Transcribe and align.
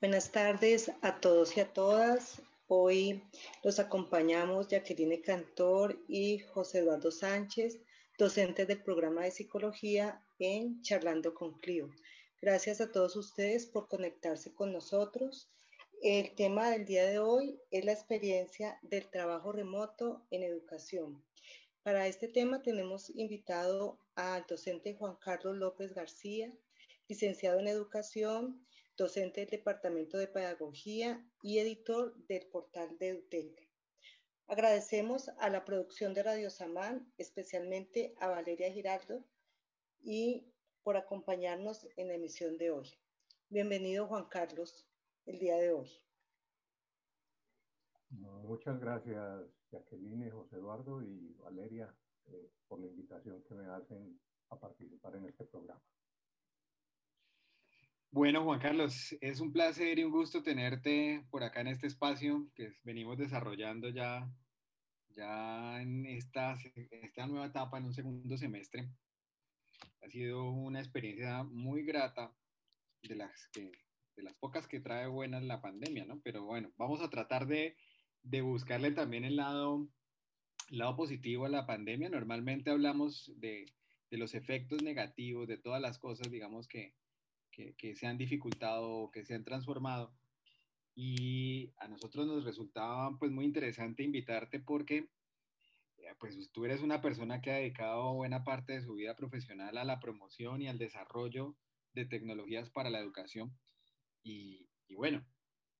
Buenas 0.00 0.32
tardes 0.32 0.90
a 1.02 1.20
todos 1.20 1.58
y 1.58 1.60
a 1.60 1.74
todas. 1.74 2.40
Hoy 2.68 3.22
los 3.62 3.78
acompañamos 3.78 4.68
Jacqueline 4.68 5.20
Cantor 5.20 6.02
y 6.08 6.38
José 6.38 6.78
Eduardo 6.78 7.10
Sánchez, 7.10 7.78
docentes 8.16 8.66
del 8.66 8.82
programa 8.82 9.24
de 9.24 9.30
psicología 9.30 10.24
en 10.38 10.80
Charlando 10.80 11.34
con 11.34 11.52
Clio. 11.58 11.90
Gracias 12.40 12.80
a 12.80 12.90
todos 12.90 13.14
ustedes 13.14 13.66
por 13.66 13.88
conectarse 13.88 14.54
con 14.54 14.72
nosotros. 14.72 15.50
El 16.00 16.34
tema 16.34 16.70
del 16.70 16.86
día 16.86 17.04
de 17.04 17.18
hoy 17.18 17.60
es 17.70 17.84
la 17.84 17.92
experiencia 17.92 18.78
del 18.80 19.06
trabajo 19.10 19.52
remoto 19.52 20.22
en 20.30 20.44
educación. 20.44 21.22
Para 21.82 22.06
este 22.06 22.26
tema 22.26 22.62
tenemos 22.62 23.10
invitado 23.10 23.98
al 24.14 24.46
docente 24.48 24.94
Juan 24.94 25.16
Carlos 25.16 25.58
López 25.58 25.92
García, 25.92 26.50
licenciado 27.06 27.60
en 27.60 27.68
educación, 27.68 28.64
docente 28.96 29.40
del 29.40 29.50
Departamento 29.50 30.18
de 30.18 30.28
Pedagogía 30.28 31.26
y 31.42 31.58
editor 31.58 32.14
del 32.26 32.46
portal 32.46 32.96
de 32.98 33.08
EduTech. 33.08 33.70
Agradecemos 34.46 35.28
a 35.38 35.48
la 35.48 35.64
producción 35.64 36.12
de 36.12 36.22
Radio 36.22 36.50
Samán, 36.50 37.12
especialmente 37.16 38.14
a 38.18 38.28
Valeria 38.28 38.72
Giraldo, 38.72 39.24
y 40.02 40.52
por 40.82 40.96
acompañarnos 40.96 41.86
en 41.96 42.08
la 42.08 42.14
emisión 42.14 42.58
de 42.58 42.70
hoy. 42.70 42.88
Bienvenido, 43.48 44.06
Juan 44.06 44.28
Carlos, 44.28 44.88
el 45.26 45.38
día 45.38 45.56
de 45.56 45.72
hoy. 45.72 45.90
Muchas 48.10 48.80
gracias, 48.80 49.44
Jacqueline, 49.70 50.30
José 50.30 50.56
Eduardo 50.56 51.00
y 51.02 51.32
Valeria, 51.34 51.94
eh, 52.26 52.50
por 52.66 52.80
la 52.80 52.86
invitación 52.86 53.42
que 53.44 53.54
me 53.54 53.66
hacen 53.66 54.20
a 54.48 54.58
participar 54.58 55.14
en 55.14 55.26
este 55.26 55.44
programa. 55.44 55.80
Bueno, 58.12 58.42
Juan 58.42 58.58
Carlos, 58.58 59.16
es 59.20 59.38
un 59.38 59.52
placer 59.52 60.00
y 60.00 60.02
un 60.02 60.10
gusto 60.10 60.42
tenerte 60.42 61.24
por 61.30 61.44
acá 61.44 61.60
en 61.60 61.68
este 61.68 61.86
espacio 61.86 62.50
que 62.56 62.72
venimos 62.82 63.16
desarrollando 63.16 63.88
ya, 63.88 64.28
ya 65.10 65.80
en 65.80 66.04
esta, 66.06 66.58
nueva 67.28 67.46
etapa, 67.46 67.78
en 67.78 67.84
un 67.84 67.94
segundo 67.94 68.36
semestre. 68.36 68.90
Ha 70.02 70.08
sido 70.08 70.50
una 70.50 70.80
experiencia 70.80 71.44
muy 71.44 71.84
grata 71.84 72.34
de 73.04 73.14
las, 73.14 73.46
que, 73.52 73.70
de 74.16 74.22
las 74.24 74.34
pocas 74.34 74.66
que 74.66 74.80
trae 74.80 75.06
buenas 75.06 75.44
la 75.44 75.62
pandemia, 75.62 76.04
¿no? 76.04 76.20
Pero 76.24 76.42
bueno, 76.44 76.72
vamos 76.76 77.00
a 77.02 77.10
tratar 77.10 77.46
de, 77.46 77.76
de 78.24 78.40
buscarle 78.40 78.90
también 78.90 79.24
el 79.24 79.36
lado, 79.36 79.88
lado 80.68 80.96
positivo 80.96 81.46
a 81.46 81.48
la 81.48 81.64
pandemia. 81.64 82.08
Normalmente 82.08 82.70
hablamos 82.70 83.32
de, 83.36 83.66
de 84.10 84.18
los 84.18 84.34
efectos 84.34 84.82
negativos, 84.82 85.46
de 85.46 85.58
todas 85.58 85.80
las 85.80 86.00
cosas, 86.00 86.28
digamos, 86.28 86.66
que, 86.66 86.96
que, 87.50 87.94
se 87.94 88.06
han 88.06 88.18
dificultado 88.18 88.88
o 88.88 89.10
que 89.10 89.24
se 89.24 89.34
han 89.34 89.44
transformado. 89.44 90.14
Y 90.94 91.72
a 91.78 91.88
nosotros 91.88 92.26
nos 92.26 92.44
resultaba 92.44 93.16
pues 93.18 93.30
muy 93.30 93.44
interesante 93.44 94.02
invitarte 94.02 94.60
porque 94.60 95.08
eh, 95.98 96.14
pues 96.18 96.50
tú 96.52 96.64
eres 96.64 96.82
una 96.82 97.00
persona 97.00 97.40
que 97.40 97.50
ha 97.50 97.56
dedicado 97.56 98.14
buena 98.14 98.44
parte 98.44 98.74
de 98.74 98.82
su 98.82 98.94
vida 98.94 99.16
profesional 99.16 99.78
a 99.78 99.84
la 99.84 100.00
promoción 100.00 100.62
y 100.62 100.68
al 100.68 100.78
desarrollo 100.78 101.56
de 101.94 102.06
tecnologías 102.06 102.70
para 102.70 102.90
la 102.90 103.00
educación. 103.00 103.56
Y, 104.22 104.68
bueno, 104.94 105.24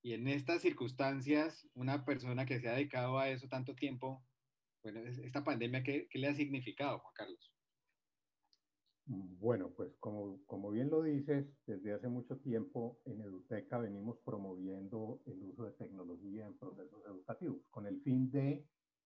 y 0.02 0.14
en 0.14 0.28
estas 0.28 0.62
circunstancias, 0.62 1.68
una 1.74 2.04
persona 2.04 2.46
que 2.46 2.60
se 2.60 2.68
ha 2.68 2.74
dedicado 2.74 3.18
a 3.18 3.28
eso 3.28 3.48
tanto 3.48 3.74
tiempo, 3.74 4.24
bueno, 4.82 5.00
esta 5.00 5.44
pandemia, 5.44 5.82
¿qué, 5.82 6.08
qué 6.08 6.18
le 6.18 6.28
ha 6.28 6.34
significado, 6.34 7.00
Juan 7.00 7.14
Carlos? 7.14 7.52
Bueno, 9.12 9.72
pues 9.72 9.92
como, 9.98 10.38
como 10.46 10.70
bien 10.70 10.88
lo 10.88 11.02
dices, 11.02 11.44
desde 11.66 11.94
hace 11.94 12.06
mucho 12.06 12.36
tiempo 12.36 13.00
en 13.06 13.20
Eduteca 13.20 13.76
venimos 13.78 14.18
promoviendo 14.24 15.20
el 15.26 15.42
uso 15.42 15.64
de 15.64 15.72
tecnología 15.72 16.46
en 16.46 16.56
procesos 16.56 17.04
educativos 17.04 17.58
con 17.70 17.88
el 17.88 18.00
fin 18.02 18.30
de 18.30 18.64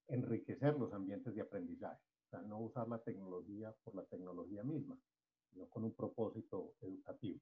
enriquecer 0.09 0.79
los 0.79 0.93
ambientes 0.93 1.35
de 1.35 1.41
aprendizaje. 1.41 2.03
O 2.27 2.29
sea, 2.29 2.43
no 2.43 2.61
usar 2.61 2.87
la 2.87 2.99
tecnología 2.99 3.75
por 3.83 3.95
la 3.95 4.05
tecnología 4.05 4.63
misma, 4.63 4.99
sino 5.49 5.71
con 5.71 5.85
un 5.85 5.95
propósito 5.95 6.75
educativo. 6.83 7.41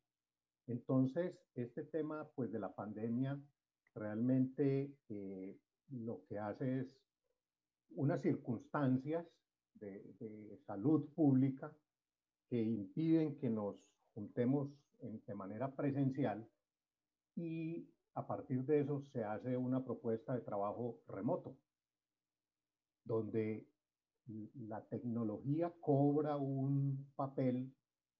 Entonces, 0.68 1.34
este 1.54 1.82
tema 1.82 2.30
pues 2.36 2.52
de 2.52 2.60
la 2.60 2.72
pandemia 2.72 3.42
realmente 3.92 4.94
eh, 5.08 5.58
lo 5.88 6.22
que 6.28 6.38
hace 6.38 6.78
es 6.82 6.96
unas 7.96 8.22
circunstancias 8.22 9.26
de, 9.74 10.14
de 10.20 10.56
salud 10.58 11.08
pública 11.12 11.76
que 12.52 12.60
impiden 12.62 13.38
que 13.38 13.48
nos 13.48 13.82
juntemos 14.14 14.68
de 15.00 15.34
manera 15.34 15.74
presencial 15.74 16.46
y 17.34 17.88
a 18.12 18.26
partir 18.26 18.62
de 18.66 18.80
eso 18.80 19.00
se 19.10 19.24
hace 19.24 19.56
una 19.56 19.82
propuesta 19.82 20.34
de 20.34 20.42
trabajo 20.42 21.00
remoto, 21.08 21.56
donde 23.04 23.66
la 24.68 24.84
tecnología 24.84 25.72
cobra 25.80 26.36
un 26.36 27.10
papel 27.16 27.72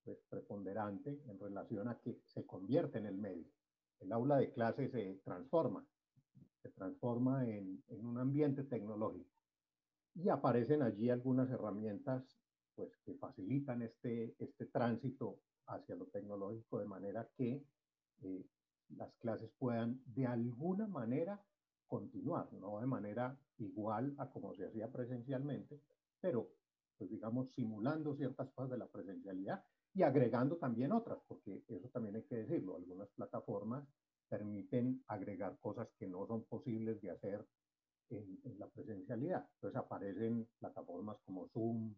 pues, 0.03 0.17
preponderante 0.31 1.21
en 1.27 1.39
relación 1.39 1.89
a 1.89 1.99
que 1.99 2.19
se 2.25 2.47
convierte 2.47 2.97
en 2.97 3.05
el 3.05 3.19
medio. 3.19 3.51
El 4.01 4.13
aula 4.13 4.39
de 4.39 4.51
clase 4.51 4.89
se 4.89 5.21
transforma, 5.25 5.87
se 6.63 6.71
transforma 6.71 7.47
en, 7.47 7.85
en 7.89 8.07
un 8.07 8.17
ambiente 8.17 8.65
tecnológico 8.65 9.29
y 10.15 10.31
aparecen 10.31 10.81
allí 10.81 11.11
algunas 11.11 11.51
herramientas 11.51 12.42
pues, 12.75 12.97
que 13.05 13.15
facilitan 13.15 13.83
este, 13.83 14.35
este 14.39 14.67
tránsito 14.67 15.39
hacia 15.67 15.95
lo 15.95 16.07
tecnológico 16.07 16.79
de 16.79 16.87
manera 16.87 17.29
que 17.37 17.65
eh, 18.23 18.47
las 18.97 19.13
clases 19.15 19.51
puedan 19.59 20.01
de 20.07 20.27
alguna 20.27 20.87
manera 20.87 21.43
continuar, 21.87 22.53
no 22.53 22.81
de 22.81 22.87
manera 22.87 23.39
igual 23.59 24.15
a 24.19 24.31
como 24.31 24.55
se 24.55 24.67
hacía 24.67 24.91
presencialmente, 24.91 25.81
pero 26.21 26.49
pues 26.97 27.11
digamos 27.11 27.51
simulando 27.55 28.15
ciertas 28.17 28.49
cosas 28.51 28.71
de 28.71 28.79
la 28.79 28.87
presencialidad 28.87 29.65
y 29.95 30.03
agregando 30.03 30.57
también 30.57 30.93
otras, 30.93 31.19
porque 31.29 31.63
eso 31.69 31.89
también 31.89 32.17
hay 32.17 32.23
que 32.23 32.37
decirlo, 32.37 32.77
algunas 32.77 33.09
plataformas 33.11 33.87
permiten 34.29 35.03
agregar 35.09 35.59
cosas 35.59 35.89
que 35.99 36.07
no 36.07 36.27
son 36.27 36.45
posibles 36.45 37.01
de 37.03 37.11
hacer 37.11 37.47
en, 38.09 38.41
en 38.45 38.59
la 38.59 38.67
presencialidad. 38.69 39.47
Entonces 39.57 39.79
aparecen 39.79 40.49
plataformas 40.59 41.19
como 41.27 41.49
Zoom, 41.49 41.95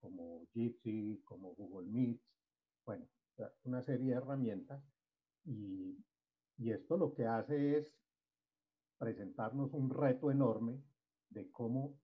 como 0.00 0.46
Jitsi, 0.52 1.22
como 1.24 1.54
Google 1.54 1.88
Meet, 1.88 2.20
bueno, 2.84 3.06
una 3.64 3.82
serie 3.82 4.10
de 4.10 4.16
herramientas 4.16 4.82
y, 5.44 5.96
y 6.56 6.70
esto 6.70 6.96
lo 6.96 7.14
que 7.14 7.26
hace 7.26 7.78
es 7.78 7.94
presentarnos 8.98 9.72
un 9.74 9.90
reto 9.90 10.30
enorme 10.30 10.82
de 11.30 11.50
cómo 11.50 11.98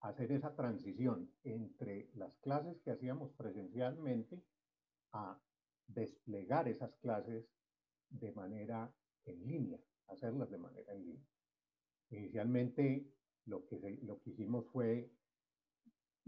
hacer 0.00 0.32
esa 0.32 0.54
transición 0.54 1.30
entre 1.42 2.10
las 2.14 2.36
clases 2.38 2.80
que 2.82 2.90
hacíamos 2.90 3.32
presencialmente 3.32 4.42
a 5.12 5.40
desplegar 5.86 6.68
esas 6.68 6.94
clases 6.96 7.48
de 8.10 8.32
manera 8.32 8.92
en 9.24 9.46
línea, 9.46 9.78
hacerlas 10.08 10.50
de 10.50 10.58
manera 10.58 10.92
en 10.94 11.04
línea. 11.04 11.28
Inicialmente 12.10 13.06
lo 13.46 13.64
que, 13.66 13.98
lo 14.02 14.20
que 14.20 14.30
hicimos 14.30 14.66
fue 14.70 15.10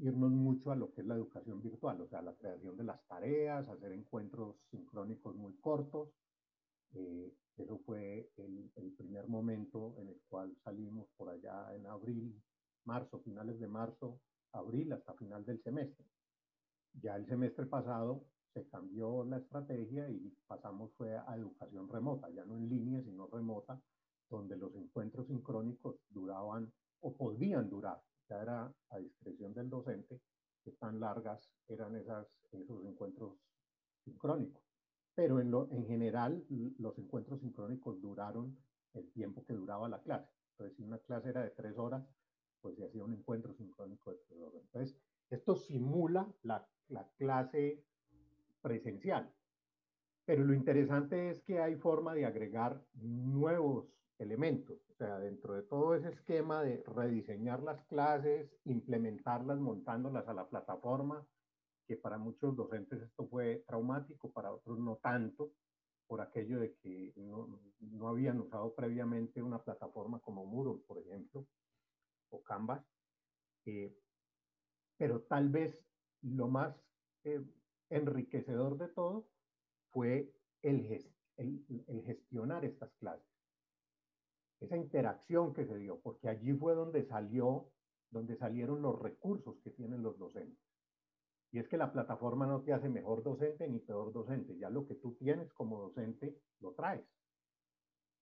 irnos 0.02 0.30
mucho 0.30 0.70
a 0.70 0.76
lo 0.76 0.92
que 0.92 1.02
es 1.02 1.06
la 1.06 1.14
educación 1.14 1.60
virtual, 1.62 2.00
o 2.00 2.08
sea, 2.08 2.22
la 2.22 2.34
creación 2.34 2.76
de 2.76 2.84
las 2.84 3.06
tareas, 3.06 3.68
hacer 3.68 3.92
encuentros 3.92 4.56
sincrónicos 4.70 5.36
muy 5.36 5.54
cortos. 5.60 6.08
Eh, 6.94 7.32
eso 7.56 7.78
fue 7.84 8.30
el, 8.36 8.70
el, 8.76 8.92
primer 8.92 9.28
momento 9.28 9.94
en 9.98 10.08
el 10.08 10.20
cual 10.28 10.56
salimos 10.64 11.08
por 11.16 11.28
allá 11.28 11.74
en 11.74 11.86
abril, 11.86 12.42
marzo, 12.84 13.20
finales 13.20 13.60
de 13.60 13.68
marzo, 13.68 14.18
abril, 14.52 14.92
hasta 14.92 15.14
final 15.14 15.44
del 15.44 15.62
semestre. 15.62 16.06
Ya 16.94 17.16
el 17.16 17.26
semestre 17.26 17.66
pasado 17.66 18.24
se 18.54 18.66
cambió 18.68 19.24
la 19.24 19.36
estrategia 19.36 20.08
y 20.08 20.34
pasamos 20.46 20.90
fue 20.96 21.16
a 21.16 21.36
educación 21.36 21.88
remota, 21.88 22.30
ya 22.30 22.44
no 22.44 22.56
en 22.56 22.68
línea, 22.68 23.02
sino 23.02 23.26
remota, 23.26 23.80
donde 24.28 24.56
los 24.56 24.74
encuentros 24.74 25.26
sincrónicos 25.26 25.96
duraban 26.08 26.72
o 27.00 27.14
podían 27.14 27.68
durar 27.68 28.00
era 28.38 28.72
a 28.90 28.98
discreción 28.98 29.54
del 29.54 29.68
docente 29.68 30.20
que 30.62 30.72
tan 30.72 31.00
largas 31.00 31.50
eran 31.68 31.96
esas, 31.96 32.26
esos 32.52 32.84
encuentros 32.84 33.38
sincrónicos. 34.04 34.62
Pero 35.14 35.40
en, 35.40 35.50
lo, 35.50 35.68
en 35.70 35.86
general 35.86 36.44
los 36.78 36.98
encuentros 36.98 37.40
sincrónicos 37.40 38.00
duraron 38.00 38.56
el 38.94 39.10
tiempo 39.12 39.44
que 39.44 39.54
duraba 39.54 39.88
la 39.88 40.00
clase. 40.02 40.30
Entonces, 40.52 40.76
si 40.76 40.82
una 40.82 40.98
clase 40.98 41.30
era 41.30 41.42
de 41.42 41.50
tres 41.50 41.76
horas, 41.78 42.06
pues 42.60 42.76
se 42.76 42.84
hacía 42.84 43.04
un 43.04 43.14
encuentro 43.14 43.54
sincrónico 43.54 44.10
de 44.10 44.18
tres 44.28 44.40
horas. 44.40 44.62
Entonces, 44.62 44.96
esto 45.30 45.56
simula 45.56 46.30
la, 46.42 46.66
la 46.88 47.08
clase 47.16 47.82
presencial. 48.60 49.32
Pero 50.24 50.44
lo 50.44 50.54
interesante 50.54 51.30
es 51.30 51.42
que 51.42 51.58
hay 51.58 51.76
forma 51.76 52.14
de 52.14 52.26
agregar 52.26 52.84
nuevos 52.94 53.88
elementos. 54.20 54.78
O 54.90 54.94
sea, 54.94 55.18
dentro 55.18 55.54
de 55.54 55.62
todo 55.62 55.94
ese 55.94 56.08
esquema 56.10 56.62
de 56.62 56.82
rediseñar 56.86 57.62
las 57.62 57.82
clases, 57.86 58.50
implementarlas, 58.64 59.58
montándolas 59.58 60.28
a 60.28 60.34
la 60.34 60.48
plataforma, 60.48 61.26
que 61.86 61.96
para 61.96 62.18
muchos 62.18 62.54
docentes 62.54 63.02
esto 63.02 63.26
fue 63.26 63.64
traumático, 63.66 64.30
para 64.30 64.52
otros 64.52 64.78
no 64.78 64.96
tanto, 64.96 65.52
por 66.06 66.20
aquello 66.20 66.58
de 66.60 66.74
que 66.76 67.12
no, 67.16 67.60
no, 67.80 68.08
habían 68.08 68.40
usado 68.40 68.74
previamente 68.74 69.42
una 69.42 69.62
plataforma 69.62 70.20
como 70.20 70.44
Moodle, 70.44 70.82
por 70.86 70.98
ejemplo, 70.98 71.46
o 72.30 72.42
Canvas. 72.42 72.84
Eh, 73.64 73.96
pero 74.96 75.22
tal 75.22 75.48
vez 75.48 75.78
lo 76.22 76.48
más 76.48 76.76
eh, 77.24 77.44
enriquecedor 77.88 78.76
de 78.76 78.88
todo 78.88 79.26
fue 79.92 80.32
el, 80.62 80.84
el, 81.36 81.64
el 81.86 82.02
gestionar 82.04 82.64
estas 82.64 82.92
clases. 82.94 83.29
Esa 84.60 84.76
interacción 84.76 85.54
que 85.54 85.66
se 85.66 85.76
dio, 85.78 86.00
porque 86.00 86.28
allí 86.28 86.52
fue 86.52 86.74
donde 86.74 87.04
salió, 87.06 87.70
donde 88.10 88.36
salieron 88.36 88.82
los 88.82 89.00
recursos 89.00 89.56
que 89.62 89.70
tienen 89.70 90.02
los 90.02 90.18
docentes. 90.18 90.58
Y 91.52 91.58
es 91.58 91.68
que 91.68 91.76
la 91.76 91.92
plataforma 91.92 92.46
no 92.46 92.62
te 92.62 92.72
hace 92.72 92.88
mejor 92.88 93.22
docente 93.22 93.66
ni 93.68 93.80
peor 93.80 94.12
docente, 94.12 94.56
ya 94.56 94.70
lo 94.70 94.86
que 94.86 94.94
tú 94.94 95.14
tienes 95.14 95.52
como 95.52 95.80
docente 95.80 96.36
lo 96.60 96.72
traes. 96.74 97.04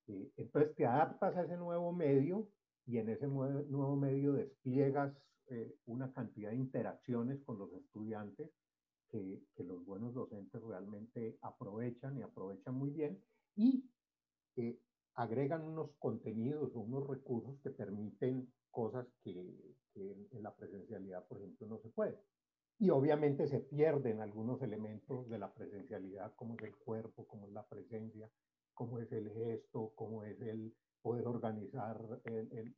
Eh, 0.06 0.32
entonces 0.36 0.74
te 0.74 0.86
adaptas 0.86 1.36
a 1.36 1.42
ese 1.42 1.56
nuevo 1.56 1.92
medio 1.92 2.48
y 2.86 2.98
en 2.98 3.10
ese 3.10 3.26
nuevo 3.26 3.96
medio 3.96 4.32
despliegas 4.32 5.14
eh, 5.48 5.74
una 5.86 6.12
cantidad 6.12 6.50
de 6.50 6.56
interacciones 6.56 7.42
con 7.44 7.58
los 7.58 7.72
estudiantes 7.74 8.50
que, 9.10 9.42
los 9.58 9.84
buenos 9.84 10.14
docentes 10.14 10.62
realmente 10.62 11.38
aprovechan 11.42 12.16
y 12.16 12.22
aprovechan 12.22 12.74
muy 12.74 12.90
bien 12.90 13.22
y 13.56 13.84
eh, 14.56 14.78
agregan 15.18 15.64
unos 15.64 15.90
contenidos 15.98 16.74
o 16.76 16.80
unos 16.80 17.06
recursos 17.08 17.58
que 17.60 17.70
permiten 17.70 18.48
cosas 18.70 19.04
que, 19.24 19.34
que 19.92 20.28
en 20.30 20.42
la 20.44 20.54
presencialidad, 20.54 21.26
por 21.26 21.38
ejemplo, 21.38 21.66
no 21.66 21.78
se 21.78 21.88
puede. 21.88 22.16
Y 22.78 22.90
obviamente 22.90 23.48
se 23.48 23.58
pierden 23.58 24.20
algunos 24.20 24.62
elementos 24.62 25.28
de 25.28 25.38
la 25.38 25.52
presencialidad, 25.52 26.32
como 26.36 26.54
es 26.54 26.62
el 26.62 26.76
cuerpo, 26.76 27.26
como 27.26 27.48
es 27.48 27.52
la 27.52 27.66
presencia, 27.66 28.30
como 28.74 29.00
es 29.00 29.10
el 29.10 29.28
gesto, 29.32 29.92
como 29.96 30.22
es 30.22 30.40
el 30.40 30.72
poder 31.02 31.26
organizar 31.26 32.20
el, 32.24 32.52
el, 32.52 32.76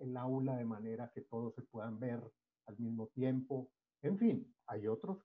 el, 0.00 0.16
aula 0.16 0.56
de 0.56 0.64
manera 0.64 1.10
que 1.12 1.22
todos 1.22 1.56
se 1.56 1.62
puedan 1.62 1.98
ver 1.98 2.20
al 2.66 2.78
mismo 2.78 3.08
tiempo. 3.08 3.68
En 4.02 4.16
fin, 4.16 4.54
hay 4.66 4.86
otras 4.86 5.18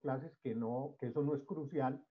clases 0.00 0.32
que 0.42 0.54
no, 0.54 0.96
que 0.98 1.08
eso 1.08 1.22
no 1.22 1.34
es 1.34 1.42
crucial. 1.42 2.02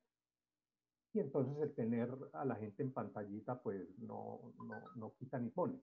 Y 1.14 1.20
entonces 1.20 1.62
el 1.62 1.74
tener 1.76 2.10
a 2.34 2.46
la 2.46 2.56
gente 2.56 2.84
en 2.84 2.94
pantallita, 2.94 3.62
pues 3.62 3.88
no, 4.00 4.54
no, 4.66 4.82
no 4.96 5.14
quita 5.16 5.40
ni 5.40 5.50
pone. 5.50 5.80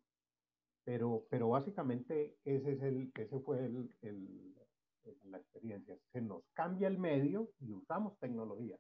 Pero, 0.85 1.27
pero 1.29 1.51
básicamente 1.51 2.39
ese, 2.45 2.73
es 2.73 2.83
el, 2.83 3.13
ese 3.15 3.39
fue 3.41 3.65
el, 3.67 3.95
el, 4.01 4.55
la 5.25 5.39
experiencia. 5.39 5.99
Se 6.13 6.23
nos 6.23 6.45
cambia 6.55 6.89
el 6.89 6.99
medio 6.99 7.51
y 7.61 7.73
usamos 7.73 8.19
tecnología. 8.19 8.79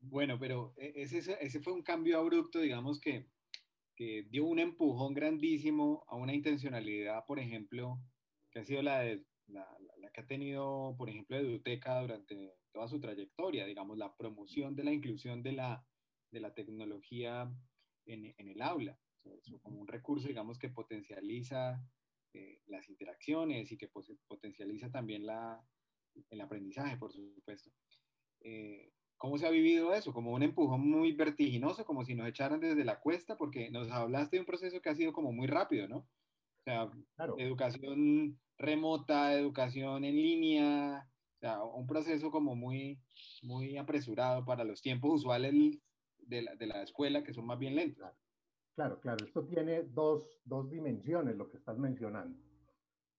Bueno, 0.00 0.38
pero 0.40 0.74
e, 0.76 0.92
ese, 0.96 1.18
ese 1.40 1.60
fue 1.60 1.72
un 1.72 1.82
cambio 1.82 2.18
abrupto, 2.18 2.58
digamos 2.58 3.00
que, 3.00 3.28
que 3.94 4.26
dio 4.30 4.44
un 4.44 4.58
empujón 4.58 5.14
grandísimo 5.14 6.04
a 6.08 6.16
una 6.16 6.34
intencionalidad, 6.34 7.24
por 7.26 7.38
ejemplo, 7.38 8.00
que 8.50 8.60
ha 8.60 8.64
sido 8.64 8.82
la, 8.82 9.00
de, 9.00 9.24
la, 9.50 9.66
la, 9.98 10.10
que 10.10 10.20
ha 10.20 10.26
tenido, 10.26 10.94
por 10.96 11.08
ejemplo, 11.08 11.36
Eduteca 11.36 12.00
durante 12.00 12.54
toda 12.72 12.88
su 12.88 13.00
trayectoria, 13.00 13.66
digamos, 13.66 13.98
la 13.98 14.14
promoción 14.16 14.74
de 14.74 14.84
la 14.84 14.92
inclusión 14.92 15.42
de 15.42 15.52
la, 15.52 15.84
de 16.32 16.40
la 16.40 16.54
tecnología 16.54 17.52
en, 18.06 18.34
en 18.36 18.48
el 18.48 18.62
aula, 18.62 18.98
como 19.62 19.80
un 19.80 19.88
recurso, 19.88 20.28
digamos, 20.28 20.58
que 20.58 20.70
potencializa 20.70 21.80
eh, 22.32 22.60
las 22.66 22.88
interacciones 22.88 23.72
y 23.72 23.76
que 23.76 23.90
potencializa 24.28 24.90
también 24.90 25.26
la, 25.26 25.60
el 26.30 26.40
aprendizaje, 26.40 26.96
por 26.96 27.12
supuesto. 27.12 27.70
Eh, 28.40 28.92
¿Cómo 29.16 29.36
se 29.36 29.46
ha 29.46 29.50
vivido 29.50 29.92
eso? 29.92 30.12
Como 30.12 30.32
un 30.32 30.42
empujón 30.42 30.88
muy 30.88 31.12
vertiginoso, 31.12 31.84
como 31.84 32.04
si 32.04 32.14
nos 32.14 32.28
echaran 32.28 32.60
desde 32.60 32.84
la 32.84 33.00
cuesta, 33.00 33.36
porque 33.36 33.70
nos 33.70 33.90
hablaste 33.90 34.36
de 34.36 34.40
un 34.40 34.46
proceso 34.46 34.80
que 34.80 34.88
ha 34.88 34.94
sido 34.94 35.12
como 35.12 35.32
muy 35.32 35.46
rápido, 35.46 35.88
¿no? 35.88 35.98
O 35.98 36.62
sea, 36.64 36.90
claro. 37.16 37.38
educación 37.38 38.40
remota, 38.60 39.34
educación 39.34 40.04
en 40.04 40.14
línea, 40.14 41.08
o 41.42 41.76
un 41.76 41.86
proceso 41.86 42.30
como 42.30 42.54
muy, 42.54 43.00
muy 43.42 43.76
apresurado 43.76 44.44
para 44.44 44.64
los 44.64 44.82
tiempos 44.82 45.20
usuales 45.20 45.54
de 46.18 46.42
la, 46.42 46.54
de 46.54 46.66
la 46.66 46.82
escuela, 46.82 47.24
que 47.24 47.32
son 47.32 47.46
más 47.46 47.58
bien 47.58 47.74
lentos. 47.74 47.98
Claro. 47.98 48.16
Claro, 48.76 49.00
claro, 49.00 49.26
esto 49.26 49.44
tiene 49.44 49.82
dos, 49.82 50.40
dos 50.44 50.70
dimensiones, 50.70 51.36
lo 51.36 51.48
que 51.50 51.58
estás 51.58 51.76
mencionando. 51.76 52.38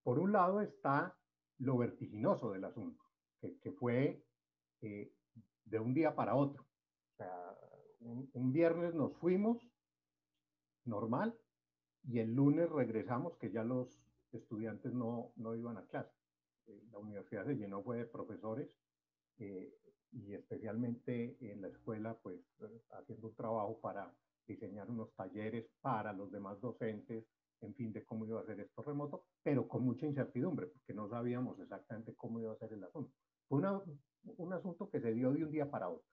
Por 0.01 0.17
un 0.17 0.31
lado 0.31 0.61
está 0.61 1.15
lo 1.59 1.77
vertiginoso 1.77 2.51
del 2.51 2.63
asunto, 2.63 3.03
que, 3.39 3.59
que 3.59 3.71
fue 3.71 4.25
eh, 4.81 5.13
de 5.65 5.79
un 5.79 5.93
día 5.93 6.15
para 6.15 6.35
otro. 6.35 6.63
O 6.63 7.15
sea, 7.15 7.57
un, 7.99 8.27
un, 8.33 8.51
viernes 8.51 8.95
nos 8.95 9.15
fuimos, 9.17 9.59
normal, 10.85 11.37
y 12.03 12.17
el 12.17 12.33
lunes 12.33 12.67
regresamos, 12.69 13.37
que 13.37 13.51
ya 13.51 13.63
los 13.63 14.01
estudiantes 14.33 14.93
no, 14.93 15.33
no 15.35 15.55
iban 15.55 15.77
a 15.77 15.85
clase. 15.85 16.11
Eh, 16.67 16.83
la 16.91 16.99
universidad 16.99 17.45
se 17.45 17.55
llenó 17.55 17.83
fue 17.83 17.97
de 17.97 18.05
profesores 18.05 18.69
eh, 19.39 19.73
y 20.11 20.33
especialmente 20.33 21.37
en 21.39 21.61
la 21.61 21.69
escuela, 21.69 22.17
pues 22.21 22.39
haciendo 22.91 23.27
un 23.27 23.35
trabajo 23.35 23.79
para 23.79 24.13
diseñar 24.45 24.89
unos 24.89 25.13
talleres 25.15 25.65
para 25.81 26.11
los 26.13 26.31
demás 26.31 26.59
docentes, 26.59 27.25
en 27.61 27.73
fin, 27.75 27.93
de 27.93 28.03
cómo 28.03 28.25
iba 28.25 28.41
a 28.41 28.45
ser 28.45 28.59
esto 28.59 28.81
remoto, 28.81 29.25
pero 29.43 29.67
con 29.67 29.83
mucha 29.83 30.05
incertidumbre, 30.05 30.67
porque 30.67 30.93
no 30.93 31.07
sabíamos 31.09 31.59
exactamente 31.59 32.13
cómo 32.15 32.39
iba 32.39 32.51
a 32.51 32.57
ser 32.57 32.73
el 32.73 32.83
asunto. 32.83 33.13
Fue 33.47 33.59
una, 33.59 33.81
un 34.23 34.53
asunto 34.53 34.89
que 34.89 34.99
se 34.99 35.13
dio 35.13 35.31
de 35.31 35.45
un 35.45 35.51
día 35.51 35.69
para 35.69 35.89
otro. 35.89 36.05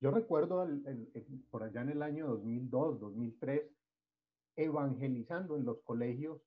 Yo 0.00 0.10
recuerdo 0.10 0.62
el, 0.64 0.86
el, 0.86 1.10
el, 1.14 1.44
por 1.50 1.62
allá 1.62 1.82
en 1.82 1.90
el 1.90 2.02
año 2.02 2.26
2002, 2.26 3.00
2003, 3.00 3.62
evangelizando 4.56 5.56
en 5.56 5.64
los 5.64 5.80
colegios 5.82 6.40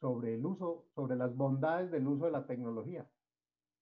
sobre 0.00 0.34
el 0.34 0.46
uso, 0.46 0.86
sobre 0.94 1.16
las 1.16 1.34
bondades 1.34 1.90
del 1.90 2.06
uso 2.06 2.26
de 2.26 2.32
la 2.32 2.46
tecnología. 2.46 3.08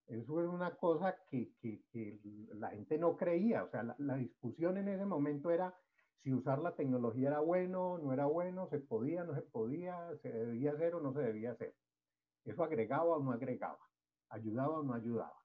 Eso 0.07 0.41
es 0.41 0.47
una 0.47 0.75
cosa 0.77 1.15
que, 1.29 1.53
que, 1.61 2.19
la 2.55 2.69
gente 2.69 2.97
no 2.97 3.17
creía, 3.17 3.63
o 3.63 3.69
sea, 3.69 3.83
la, 3.83 3.95
la 3.99 4.15
discusión 4.15 4.77
en 4.77 4.87
ese 4.87 5.05
momento 5.05 5.51
era 5.51 5.75
si 6.23 6.33
usar 6.33 6.59
la 6.59 6.75
tecnología 6.75 7.29
era 7.29 7.39
bueno, 7.39 7.97
no 7.97 8.13
era 8.13 8.25
bueno, 8.25 8.67
se 8.69 8.79
podía, 8.79 9.23
no 9.23 9.35
se 9.35 9.41
podía, 9.41 9.97
se 10.21 10.31
debía 10.31 10.71
hacer 10.71 10.95
o 10.95 11.01
no 11.01 11.13
se 11.13 11.19
debía 11.19 11.51
hacer. 11.51 11.75
Eso 12.45 12.63
agregaba 12.63 13.17
o 13.17 13.23
no 13.23 13.31
agregaba, 13.31 13.79
ayudaba 14.29 14.79
o 14.79 14.83
no 14.83 14.93
ayudaba. 14.93 15.37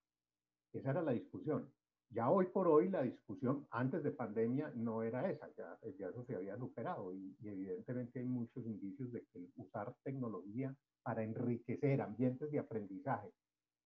Esa 0.72 0.90
era 0.90 1.02
la 1.02 1.12
discusión. 1.12 1.72
Ya 2.14 2.28
hoy 2.28 2.46
por 2.46 2.68
hoy 2.68 2.90
la 2.90 3.02
discusión 3.02 3.66
antes 3.70 4.02
de 4.02 4.10
pandemia 4.10 4.70
no 4.74 5.02
era 5.02 5.30
esa, 5.30 5.48
ya, 5.56 5.78
eso 5.82 6.24
se 6.26 6.36
había 6.36 6.58
superado 6.58 7.14
y, 7.14 7.34
evidentemente 7.42 8.18
hay 8.18 8.26
muchos 8.26 8.66
indicios 8.66 9.10
de 9.12 9.24
que 9.32 9.48
usar 9.56 9.94
tecnología 10.04 10.74
para 11.02 11.22
enriquecer 11.22 12.02
ambientes 12.02 12.50
de 12.50 12.58
aprendizaje 12.58 13.32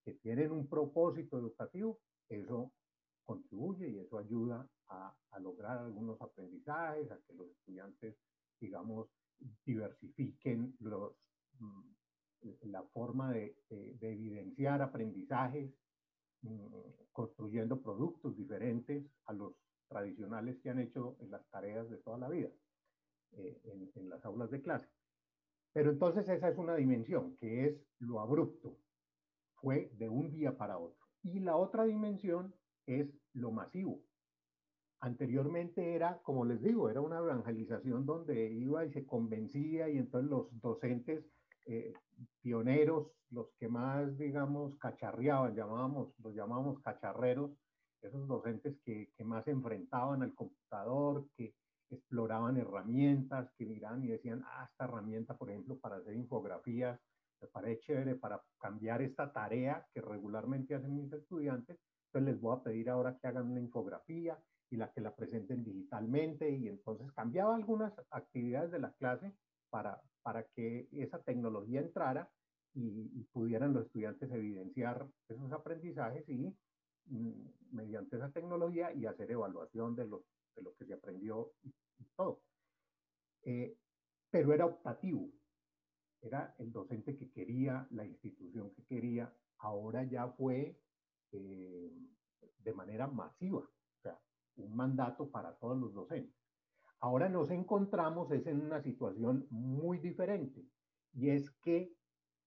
que 0.05 0.15
tienen 0.15 0.51
un 0.51 0.67
propósito 0.67 1.39
educativo, 1.39 2.01
eso 2.29 2.73
contribuye 3.25 3.89
y 3.89 3.99
eso 3.99 4.19
ayuda 4.19 4.69
a, 4.89 5.15
lograr 5.41 5.79
algunos 5.79 6.21
aprendizajes, 6.21 7.11
a 7.11 7.19
que 7.19 7.35
los 7.35 7.49
estudiantes, 7.49 8.17
digamos, 8.61 9.09
diversifiquen 9.65 10.75
los, 10.81 11.13
mm, 11.61 11.83
la 12.63 12.83
forma 12.83 13.33
de, 13.33 13.57
de, 13.69 13.95
de, 13.95 14.13
evidenciar 14.13 14.81
aprendizajes, 14.83 15.71
construyendo 17.13 17.81
productos 17.81 18.37
diferentes 18.37 19.05
a 19.25 19.33
los 19.33 19.55
tradicionales 19.89 20.59
que 20.59 20.71
han 20.71 20.81
hecho 20.81 21.17
en 21.21 21.31
las 21.31 21.49
tareas 21.51 21.89
de 21.91 21.97
toda 21.99 22.19
la 22.19 22.29
vida, 22.29 22.51
eh, 23.33 23.61
en, 23.65 23.91
en 23.95 24.11
las 24.11 24.25
aulas 24.25 24.51
de 24.51 24.61
clase. 24.61 24.89
Pero 25.73 25.91
entonces 25.91 26.29
esa 26.29 26.49
es 26.49 26.59
una 26.59 26.75
dimensión, 26.77 27.37
que 27.37 27.67
es 27.67 27.81
lo 27.99 28.21
abrupto, 28.21 28.79
fue 29.55 29.91
de 29.95 30.09
un 30.09 30.31
día 30.31 30.57
para 30.57 30.79
otro. 30.79 31.07
Y 31.23 31.41
la 31.41 31.57
otra 31.57 31.85
dimensión 31.85 32.55
es 32.87 33.09
lo 33.33 33.51
masivo. 33.51 34.03
Anteriormente 35.01 35.95
era, 35.95 36.21
como 36.23 36.45
les 36.45 36.63
digo, 36.63 36.89
era 36.89 37.01
una 37.01 37.19
evangelización 37.19 38.07
donde 38.07 38.51
iba 38.53 38.85
y 38.85 38.93
se 38.93 39.05
convencía 39.05 39.89
y 39.89 39.99
entonces 39.99 40.31
los 40.31 40.61
docentes 40.61 41.25
eh, 41.67 41.93
pioneros, 42.41 43.09
los 43.31 43.49
que 43.59 43.69
más, 43.69 44.17
digamos, 44.19 44.77
cacharreaban, 44.79 45.55
llamábamos, 45.55 46.15
los 46.23 46.35
llamábamos 46.35 46.81
cacharreros, 46.83 47.51
esos 48.03 48.27
docentes 48.29 48.77
que, 48.85 49.11
que 49.17 49.25
más 49.25 49.47
enfrentaban 49.49 50.23
al 50.23 50.35
computador, 50.35 51.27
que 51.37 51.55
exploraban 51.91 52.57
herramientas, 52.57 53.51
que 53.57 53.67
miraban 53.67 54.05
y 54.05 54.09
decían, 54.09 54.43
ah, 54.47 54.69
esta 54.71 54.85
herramienta, 54.85 55.37
por 55.37 55.51
ejemplo, 55.51 55.79
para 55.79 55.97
hacer 55.97 56.15
infografías, 56.15 56.99
me 57.41 57.49
parece 57.49 57.81
chévere 57.81 58.15
para 58.15 58.43
cambiar 58.59 59.03
esta 59.03 59.33
tarea 59.33 59.87
que 59.93 60.01
regularmente 60.01 60.75
hacen 60.75 60.97
mis 60.97 61.13
estudiantes, 61.13 61.79
entonces 62.07 62.33
les 62.33 62.41
voy 62.41 62.57
a 62.57 62.63
pedir 62.63 62.89
ahora 62.91 63.19
que 63.19 63.27
hagan 63.27 63.51
una 63.51 63.61
infografía 63.61 64.39
y 64.71 64.77
la 64.77 64.91
que 64.91 65.01
la 65.01 65.15
presenten 65.15 65.65
digitalmente 65.65 66.51
y 66.51 66.69
entonces 66.69 67.13
cambiaba 67.13 67.55
algunas 67.55 67.93
actividades 68.11 68.71
de 68.71 68.79
la 68.79 68.93
clase 68.95 69.33
para, 69.71 70.01
para 70.27 70.43
que 70.43 70.89
esa 70.91 71.23
tecnología 71.23 71.79
entrara 71.79 72.29
y, 72.75 73.23
pudieran 73.33 73.73
los 73.73 73.87
estudiantes 73.87 74.29
evidenciar 74.33 75.07
esos 75.29 75.53
aprendizajes 75.53 76.29
y 76.29 76.53
mm, 77.07 77.31
mediante 77.71 78.17
esa 78.17 78.33
tecnología 78.33 78.93
y 78.93 79.07
hacer 79.07 79.31
evaluación 79.31 79.95
de 79.95 80.09
lo, 80.09 80.25
de 80.57 80.63
lo 80.63 80.75
que 80.75 80.85
se 80.85 80.95
aprendió 80.95 81.53
y, 81.63 81.73
todo. 82.17 82.43
Eh, 83.45 83.79
pero 84.29 84.53
era 84.53 84.67
optativo, 84.67 85.31
era 86.21 86.57
el 86.59 86.73
docente 86.73 87.17
que 87.17 87.31
quería, 87.31 87.87
la 87.93 88.05
institución 88.05 88.73
que 88.75 88.83
quería, 88.83 89.33
ahora 89.59 90.03
ya 90.03 90.27
fue 90.27 90.77
eh, 91.31 91.93
de 92.65 92.75
manera 92.75 93.07
masiva, 93.07 93.61
o 93.61 94.03
sea, 94.03 94.19
un 94.57 94.75
mandato 94.75 95.31
para 95.31 95.55
todos 95.55 95.79
los 95.79 95.95
docentes. 95.95 96.46
Ahora 97.01 97.29
nos 97.29 97.51
encontramos 97.51 98.31
es 98.33 98.47
en 98.47 98.61
una 98.61 98.81
situación 98.83 99.47
muy 99.51 99.99
diferente 99.99 100.67
y 101.13 101.31
es 101.31 101.51
que 101.51 101.95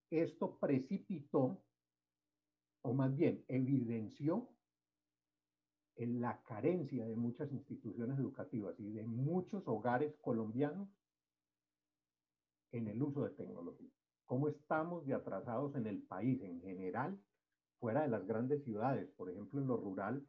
esto 0.09 0.57
precipitó, 0.59 1.63
o 2.81 2.93
más 2.93 3.15
bien 3.15 3.45
evidenció, 3.47 4.49
en 5.95 6.21
la 6.21 6.41
carencia 6.43 7.05
de 7.05 7.15
muchas 7.15 7.51
instituciones 7.51 8.17
educativas 8.17 8.79
y 8.79 8.89
de 8.89 9.03
muchos 9.03 9.67
hogares 9.67 10.15
colombianos 10.21 10.87
en 12.71 12.87
el 12.87 13.01
uso 13.03 13.23
de 13.23 13.31
tecnología. 13.31 13.89
¿Cómo 14.25 14.47
estamos 14.47 15.05
de 15.05 15.13
atrasados 15.13 15.75
en 15.75 15.87
el 15.87 16.01
país 16.03 16.41
en 16.41 16.61
general, 16.61 17.19
fuera 17.79 18.03
de 18.03 18.07
las 18.07 18.25
grandes 18.25 18.63
ciudades, 18.63 19.09
por 19.11 19.29
ejemplo 19.29 19.59
en 19.59 19.67
lo 19.67 19.75
rural, 19.75 20.25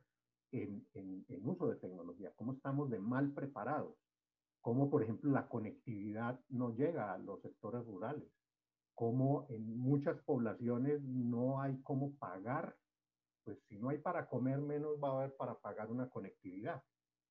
en, 0.50 0.88
en, 0.94 1.24
en 1.28 1.48
uso 1.48 1.68
de 1.68 1.76
tecnología? 1.76 2.32
¿Cómo 2.34 2.52
estamos 2.52 2.90
de 2.90 2.98
mal 2.98 3.32
preparados? 3.32 4.09
¿Cómo, 4.60 4.90
por 4.90 5.02
ejemplo, 5.02 5.30
la 5.30 5.48
conectividad 5.48 6.38
no 6.48 6.74
llega 6.74 7.12
a 7.12 7.18
los 7.18 7.40
sectores 7.40 7.84
rurales? 7.86 8.28
¿Cómo 8.94 9.46
en 9.48 9.78
muchas 9.78 10.20
poblaciones 10.22 11.00
no 11.02 11.60
hay 11.60 11.80
cómo 11.82 12.14
pagar? 12.16 12.76
Pues 13.44 13.58
si 13.68 13.78
no 13.78 13.88
hay 13.88 13.98
para 13.98 14.28
comer, 14.28 14.58
menos 14.58 15.02
va 15.02 15.08
a 15.08 15.16
haber 15.18 15.36
para 15.36 15.54
pagar 15.54 15.90
una 15.90 16.10
conectividad. 16.10 16.82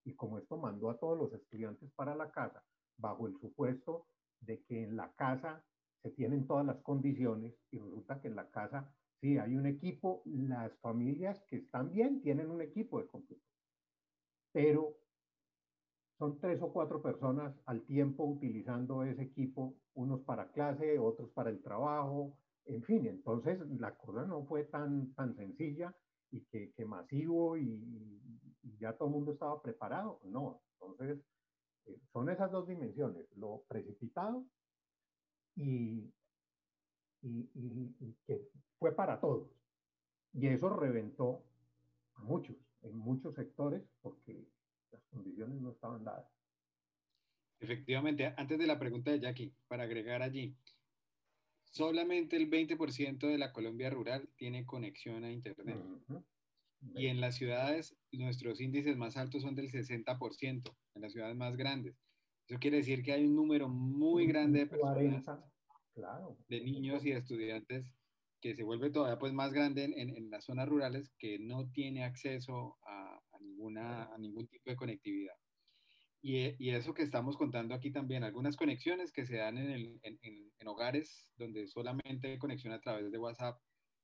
Y 0.03 0.15
como 0.15 0.39
esto 0.39 0.57
mandó 0.57 0.89
a 0.89 0.97
todos 0.97 1.17
los 1.17 1.31
estudiantes 1.33 1.91
para 1.91 2.15
la 2.15 2.31
casa, 2.31 2.63
bajo 2.97 3.27
el 3.27 3.37
supuesto 3.37 4.07
de 4.39 4.63
que 4.63 4.83
en 4.83 4.95
la 4.95 5.13
casa 5.13 5.63
se 6.01 6.09
tienen 6.11 6.47
todas 6.47 6.65
las 6.65 6.81
condiciones 6.81 7.53
y 7.71 7.77
resulta 7.77 8.19
que 8.21 8.29
en 8.29 8.35
la 8.35 8.49
casa 8.49 8.91
sí 9.19 9.37
hay 9.37 9.55
un 9.55 9.67
equipo, 9.67 10.23
las 10.25 10.75
familias 10.79 11.43
que 11.47 11.57
están 11.57 11.91
bien 11.91 12.21
tienen 12.21 12.49
un 12.49 12.61
equipo 12.61 12.99
de 12.99 13.07
computador, 13.07 13.45
pero 14.51 14.95
son 16.19 16.37
tres 16.39 16.61
o 16.61 16.71
cuatro 16.73 17.01
personas 17.01 17.55
al 17.65 17.81
tiempo 17.85 18.25
utilizando 18.25 19.03
ese 19.03 19.23
equipo, 19.23 19.73
unos 19.93 20.19
para 20.21 20.51
clase, 20.51 20.99
otros 20.99 21.29
para 21.31 21.49
el 21.49 21.61
trabajo, 21.61 22.37
en 22.65 22.83
fin, 22.83 23.07
entonces 23.07 23.57
la 23.79 23.95
cosa 23.95 24.25
no 24.25 24.45
fue 24.45 24.65
tan, 24.65 25.13
tan 25.13 25.33
sencilla 25.35 25.95
y 26.29 26.41
que, 26.41 26.73
que 26.73 26.85
masivo 26.85 27.57
y, 27.57 27.63
y, 27.63 28.77
ya 28.79 28.93
todo 28.93 29.07
el 29.07 29.15
mundo 29.15 29.31
estaba 29.33 29.61
preparado, 29.61 30.19
no, 30.25 30.61
entonces 30.73 31.19
eh, 31.85 31.99
son 32.13 32.29
esas 32.29 32.51
dos 32.51 32.67
dimensiones, 32.67 33.25
lo 33.35 33.63
precipitado 33.67 34.45
y, 35.55 36.13
y, 37.21 38.15
que 38.25 38.47
fue 38.77 38.93
para 38.93 39.19
todos. 39.19 39.49
Y 40.33 40.47
eso 40.47 40.69
reventó 40.69 41.43
a 42.15 42.23
muchos, 42.23 42.55
en 42.83 42.95
muchos 42.97 43.35
sectores, 43.35 43.83
porque 44.01 44.47
las 44.91 45.03
condiciones 45.07 45.61
no 45.61 45.71
estaban 45.71 46.03
dadas. 46.03 46.29
Efectivamente, 47.59 48.33
antes 48.37 48.57
de 48.57 48.67
la 48.67 48.79
pregunta 48.79 49.11
de 49.11 49.19
Jackie, 49.19 49.53
para 49.67 49.83
agregar 49.83 50.21
allí, 50.21 50.55
solamente 51.65 52.37
el 52.37 52.49
20% 52.49 53.27
de 53.27 53.37
la 53.37 53.51
Colombia 53.51 53.89
rural 53.89 54.29
tiene 54.37 54.65
conexión 54.65 55.23
a 55.23 55.31
Internet. 55.31 55.77
Uh 55.77 56.13
-huh. 56.13 56.23
Y 56.95 57.07
en 57.07 57.19
las 57.19 57.35
ciudades, 57.35 57.97
nuestros 58.11 58.61
índices 58.61 58.95
más 58.95 59.17
altos 59.17 59.41
son 59.41 59.55
del 59.55 59.69
60%, 59.69 60.77
en 60.95 61.01
las 61.01 61.11
ciudades 61.11 61.35
más 61.35 61.57
grandes. 61.57 61.95
Eso 62.47 62.59
quiere 62.59 62.77
decir 62.77 63.03
que 63.03 63.11
hay 63.11 63.25
un 63.25 63.35
número 63.35 63.67
muy 63.67 64.25
grande 64.25 64.59
de 64.59 64.67
personas, 64.67 64.95
40, 64.95 65.51
claro. 65.93 66.37
de 66.47 66.61
niños 66.61 67.05
y 67.05 67.11
de 67.11 67.17
estudiantes, 67.17 67.85
que 68.41 68.55
se 68.55 68.63
vuelve 68.63 68.89
todavía 68.89 69.19
pues 69.19 69.33
más 69.33 69.51
grande 69.51 69.83
en, 69.83 69.93
en, 69.93 70.15
en 70.15 70.29
las 70.31 70.45
zonas 70.45 70.67
rurales, 70.67 71.11
que 71.19 71.37
no 71.39 71.69
tiene 71.71 72.05
acceso 72.05 72.77
a, 72.87 73.15
a, 73.15 73.18
ninguna, 73.59 74.05
a 74.05 74.17
ningún 74.17 74.47
tipo 74.47 74.69
de 74.69 74.75
conectividad. 74.75 75.35
Y, 76.21 76.55
y, 76.63 76.71
eso 76.71 76.93
que 76.93 77.03
estamos 77.03 77.37
contando 77.37 77.73
aquí 77.73 77.91
también, 77.91 78.23
algunas 78.23 78.57
conexiones 78.57 79.11
que 79.11 79.25
se 79.25 79.37
dan 79.37 79.57
en, 79.57 79.69
el, 79.69 79.99
en, 80.03 80.19
en, 80.21 80.67
hogares 80.67 81.29
donde 81.37 81.65
solamente 81.67 82.29
hay 82.29 82.37
conexión 82.37 82.73
a 82.73 82.81
través 82.81 83.09
de 83.09 83.17
WhatsApp, 83.17 83.57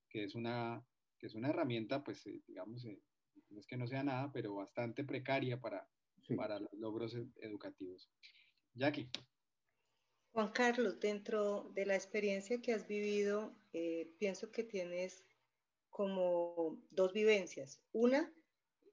que 0.10 0.24
es 0.24 0.34
una, 0.34 0.86
que 1.20 1.28
es 1.28 1.36
una 1.36 1.50
herramienta, 1.50 2.04
pues 2.04 2.26
eh, 2.28 2.42
digamos, 2.48 2.86
eh, 2.86 3.02
no 3.50 3.60
es 3.60 3.68
que 3.68 3.76
no 3.76 3.86
sea 3.86 4.04
nada, 4.04 4.32
pero 4.32 4.56
bastante 4.56 5.04
precaria 5.04 5.60
para, 5.60 5.86
sí. 6.26 6.36
para 6.36 6.60
los 6.60 6.72
logros 6.74 7.16
educativos. 7.38 8.10
Jackie. 8.74 9.10
Juan 10.32 10.52
Carlos, 10.52 11.00
dentro 11.00 11.70
de 11.74 11.86
la 11.86 11.96
experiencia 11.96 12.62
que 12.62 12.74
has 12.74 12.88
vivido, 12.88 13.56
eh, 13.74 14.14
pienso 14.20 14.52
que 14.52 14.64
tienes 14.64 15.26
como 15.90 16.78
dos 16.92 17.14
vivencias. 17.14 17.82
Una, 17.94 18.30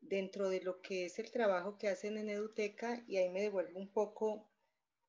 dentro 0.03 0.51
de 0.51 0.61
lo 0.61 0.83
que 0.83 1.07
es 1.07 1.19
el 1.19 1.31
trabajo 1.31 1.79
que 1.79 1.89
hacen 1.89 2.19
en 2.19 2.29
Eduteca, 2.29 3.03
y 3.07 3.17
ahí 3.17 3.31
me 3.31 3.41
devuelvo 3.41 3.79
un 3.79 3.91
poco 3.91 4.51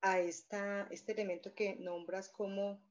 a 0.01 0.19
esta, 0.19 0.87
este 0.91 1.11
elemento 1.11 1.53
que 1.53 1.75
nombras 1.75 2.29
como 2.29 2.81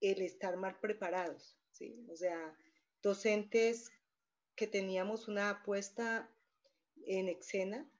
el 0.00 0.22
estar 0.22 0.56
mal 0.56 0.78
preparados, 0.80 1.58
¿sí? 1.70 2.06
O 2.10 2.16
sea, 2.16 2.56
docentes 3.02 3.90
que 4.54 4.66
teníamos 4.66 5.28
una 5.28 5.50
apuesta 5.50 6.30
en 7.06 7.28
Excena 7.28 7.90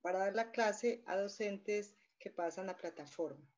para 0.00 0.20
dar 0.20 0.34
la 0.34 0.50
clase 0.50 1.02
a 1.06 1.16
docentes 1.16 1.96
que 2.18 2.30
pasan 2.30 2.68
a 2.68 2.76
plataforma. 2.76 3.48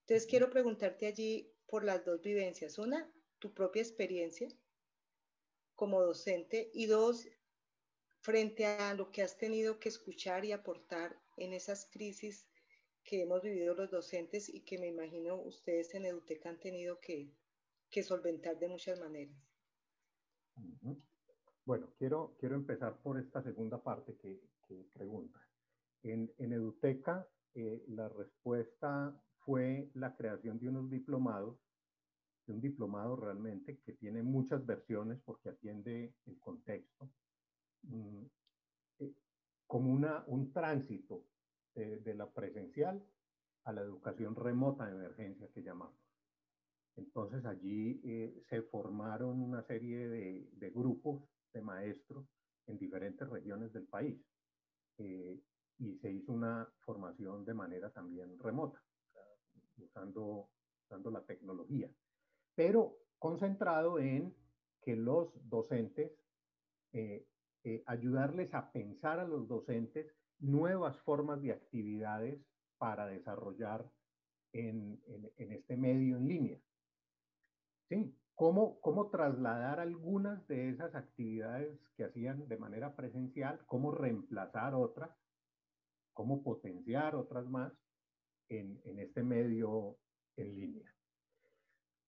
Entonces, 0.00 0.26
quiero 0.26 0.50
preguntarte 0.50 1.06
allí 1.06 1.52
por 1.66 1.84
las 1.84 2.04
dos 2.04 2.20
vivencias. 2.20 2.78
Una, 2.78 3.12
tu 3.38 3.54
propia 3.54 3.82
experiencia 3.82 4.48
como 5.74 6.02
docente 6.02 6.70
y 6.74 6.86
dos, 6.86 7.26
frente 8.22 8.66
a 8.66 8.94
lo 8.94 9.10
que 9.10 9.22
has 9.22 9.36
tenido 9.36 9.78
que 9.80 9.88
escuchar 9.88 10.44
y 10.44 10.52
aportar 10.52 11.20
en 11.36 11.52
esas 11.52 11.88
crisis 11.90 12.48
que 13.04 13.22
hemos 13.22 13.42
vivido 13.42 13.74
los 13.74 13.90
docentes 13.90 14.48
y 14.48 14.60
que 14.60 14.78
me 14.78 14.86
imagino 14.86 15.36
ustedes 15.42 15.92
en 15.94 16.06
Eduteca 16.06 16.48
han 16.48 16.60
tenido 16.60 17.00
que, 17.00 17.34
solventar 18.02 18.58
de 18.58 18.68
muchas 18.68 18.98
maneras. 19.00 19.36
Bueno, 21.64 21.92
quiero, 21.98 22.36
quiero 22.38 22.54
empezar 22.54 22.96
por 23.02 23.18
esta 23.18 23.42
segunda 23.42 23.82
parte 23.82 24.16
que, 24.16 24.40
que 24.66 24.86
pregunta. 24.94 25.40
En, 26.04 26.32
en 26.38 26.52
Eduteca, 26.52 27.28
eh, 27.54 27.84
la 27.88 28.08
respuesta 28.08 29.20
fue 29.44 29.90
la 29.94 30.16
creación 30.16 30.58
de 30.60 30.68
unos 30.68 30.88
diplomados, 30.88 31.58
de 32.46 32.54
un 32.54 32.60
diplomado 32.60 33.16
realmente 33.16 33.78
que 33.84 33.92
tiene 33.94 34.22
muchas 34.22 34.64
versiones 34.64 35.20
porque 35.24 35.50
atiende 35.50 36.14
el 36.26 36.38
contexto, 36.38 37.10
mm, 37.82 38.24
eh, 39.00 39.12
como 39.66 39.92
una, 39.92 40.24
un 40.26 40.52
tránsito 40.52 41.24
de, 41.74 41.98
de 41.98 42.14
la 42.14 42.30
presencial 42.30 43.02
a 43.64 43.72
la 43.72 43.82
educación 43.82 44.34
remota 44.34 44.86
de 44.86 44.92
emergencia 44.92 45.48
que 45.52 45.62
llamamos. 45.62 46.02
Entonces 46.96 47.44
allí 47.46 48.00
eh, 48.04 48.42
se 48.48 48.62
formaron 48.62 49.40
una 49.40 49.62
serie 49.62 50.08
de, 50.08 50.48
de, 50.52 50.70
grupos 50.70 51.22
de 51.52 51.62
maestros 51.62 52.26
en 52.66 52.78
diferentes 52.78 53.28
regiones 53.28 53.72
del 53.72 53.86
país 53.86 54.20
eh, 54.98 55.40
y 55.78 55.98
se 55.98 56.12
hizo 56.12 56.32
una 56.32 56.68
formación 56.80 57.44
de 57.44 57.54
manera 57.54 57.90
también 57.90 58.38
remota, 58.38 58.82
usando, 59.78 60.50
usando 60.84 61.10
la 61.10 61.24
tecnología, 61.24 61.90
pero 62.54 62.98
concentrado 63.18 63.98
en 63.98 64.34
que 64.82 64.94
los 64.94 65.30
docentes, 65.48 66.12
eh, 66.92 67.26
eh, 67.64 67.82
ayudarles 67.86 68.52
a 68.54 68.72
pensar 68.72 69.20
a 69.20 69.26
los 69.26 69.46
docentes 69.48 70.12
nuevas 70.40 70.98
formas 71.00 71.40
de 71.42 71.52
actividades 71.52 72.40
para 72.78 73.06
desarrollar 73.06 73.88
en, 74.52 75.00
en, 75.06 75.30
en 75.36 75.52
este 75.52 75.76
medio 75.76 76.16
en 76.16 76.28
línea. 76.28 76.58
¿sí? 77.88 78.14
¿Cómo, 78.34 78.80
¿Cómo 78.80 79.10
trasladar 79.10 79.78
algunas 79.78 80.46
de 80.48 80.70
esas 80.70 80.94
actividades 80.94 81.78
que 81.96 82.04
hacían 82.04 82.48
de 82.48 82.56
manera 82.56 82.96
presencial, 82.96 83.64
cómo 83.66 83.92
reemplazar 83.92 84.74
otras, 84.74 85.10
cómo 86.12 86.42
potenciar 86.42 87.14
otras 87.14 87.46
más 87.46 87.72
en, 88.48 88.80
en 88.84 88.98
este 88.98 89.22
medio 89.22 89.98
en 90.36 90.56
línea? 90.56 90.92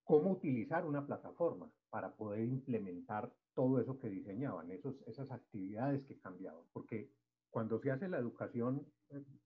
¿Cómo 0.03 0.33
utilizar 0.33 0.85
una 0.85 1.07
plataforma 1.07 1.71
para 1.91 2.17
poder 2.17 2.41
implementar 2.41 3.33
esas 4.71 5.31
actividades 5.31 6.05
que 6.05 6.19
cambiaban? 6.19 6.65
Porque 6.73 7.11
cuando 7.51 7.81
se 7.81 7.91
hace 7.91 8.09
la 8.09 8.19
educación, 8.19 8.87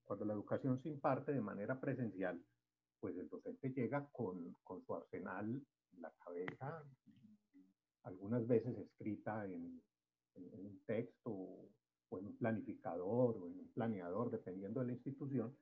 cuando 0.05 0.25
la 0.25 0.35
educación 0.35 0.81
se 0.81 0.89
imparte 0.89 1.33
de 1.33 1.41
manera 1.41 1.81
presencial, 1.81 2.43
pues 3.01 3.17
el 3.17 3.29
docente 3.29 3.71
llega 3.71 4.09
con, 4.11 4.55
con 4.65 4.85
su 4.85 4.95
arsenal 4.95 5.63
la 6.01 6.13
cabeza, 6.25 6.85
algunas 8.05 8.47
veces 8.47 8.77
escrita 8.79 9.45
en, 9.47 9.83
un 10.35 10.81
texto 10.87 11.31
o 11.31 12.19
en 12.19 12.27
un 12.27 12.37
planificador 12.37 13.37
o 13.37 13.47
en 13.49 13.59
un 13.59 13.73
planeador, 13.75 14.31
dependiendo 14.31 14.81
de 14.81 14.87
la 14.87 14.93
institución, 14.93 15.57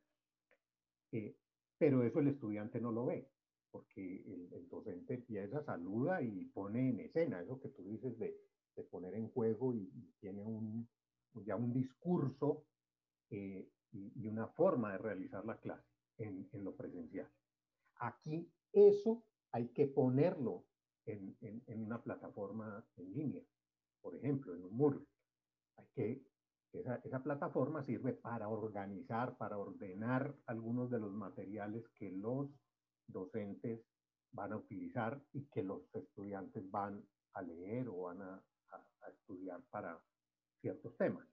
eh, 1.12 1.34
pero 1.78 2.02
eso 2.02 2.20
el 2.20 2.28
estudiante 2.28 2.80
no 2.80 2.92
lo 2.92 3.06
ve, 3.06 3.28
porque 3.70 4.22
el, 4.26 4.68
docente 4.68 5.14
empieza, 5.14 5.62
saluda 5.64 6.22
y 6.22 6.44
pone 6.46 6.90
en 6.90 7.00
escena 7.00 7.40
eso 7.40 7.60
que 7.60 7.68
tú 7.68 7.84
dices 7.84 8.18
de, 8.18 8.36
de 8.76 8.82
poner 8.84 9.14
en 9.14 9.28
juego 9.28 9.75
y, 9.75 9.90
tiene 10.20 10.44
un, 10.44 10.88
ya 11.44 11.56
un 11.56 11.72
discurso 11.72 12.64
eh, 13.30 13.68
y, 13.92 14.26
una 14.26 14.48
forma 14.48 14.92
de 14.92 14.98
realizar 14.98 15.44
la 15.44 15.58
clase 15.58 15.88
en, 16.18 16.48
en, 16.52 16.64
lo 16.64 16.74
presencial. 16.74 17.30
Aquí 17.96 18.50
eso 18.72 19.24
hay 19.52 19.68
que 19.68 19.87
ponerlo 19.87 20.64
en, 21.06 21.37
en, 21.40 21.82
una 21.82 22.02
plataforma 22.02 22.84
en 22.96 23.14
línea, 23.14 23.42
por 24.00 24.14
ejemplo, 24.16 24.54
en 24.54 24.64
un 24.64 24.76
Moodle. 24.76 25.06
Hay 25.76 25.87
que, 25.94 26.22
esa, 26.72 26.96
esa 26.96 27.22
plataforma 27.22 27.82
sirve 27.82 28.12
para 28.12 28.48
para 29.35 29.59
ordenar 29.59 30.35
algunos 30.47 30.90
de 30.90 31.00
los 31.00 31.12
materiales 31.12 31.88
que 31.99 32.11
los 32.12 32.49
docentes 33.06 33.80
van 34.33 34.52
a 34.52 34.56
utilizar 34.56 35.21
y 35.33 35.47
que 35.47 35.62
los 35.62 35.83
estudiantes 35.95 36.71
van 36.71 37.02
a 37.33 37.42
leer 37.42 37.88
o 37.88 38.02
van 38.02 38.23
a, 38.23 38.42
a, 38.71 39.11
estudiar 39.11 39.61
para 39.71 39.99
ciertos 40.61 40.97
temas. 40.97 41.26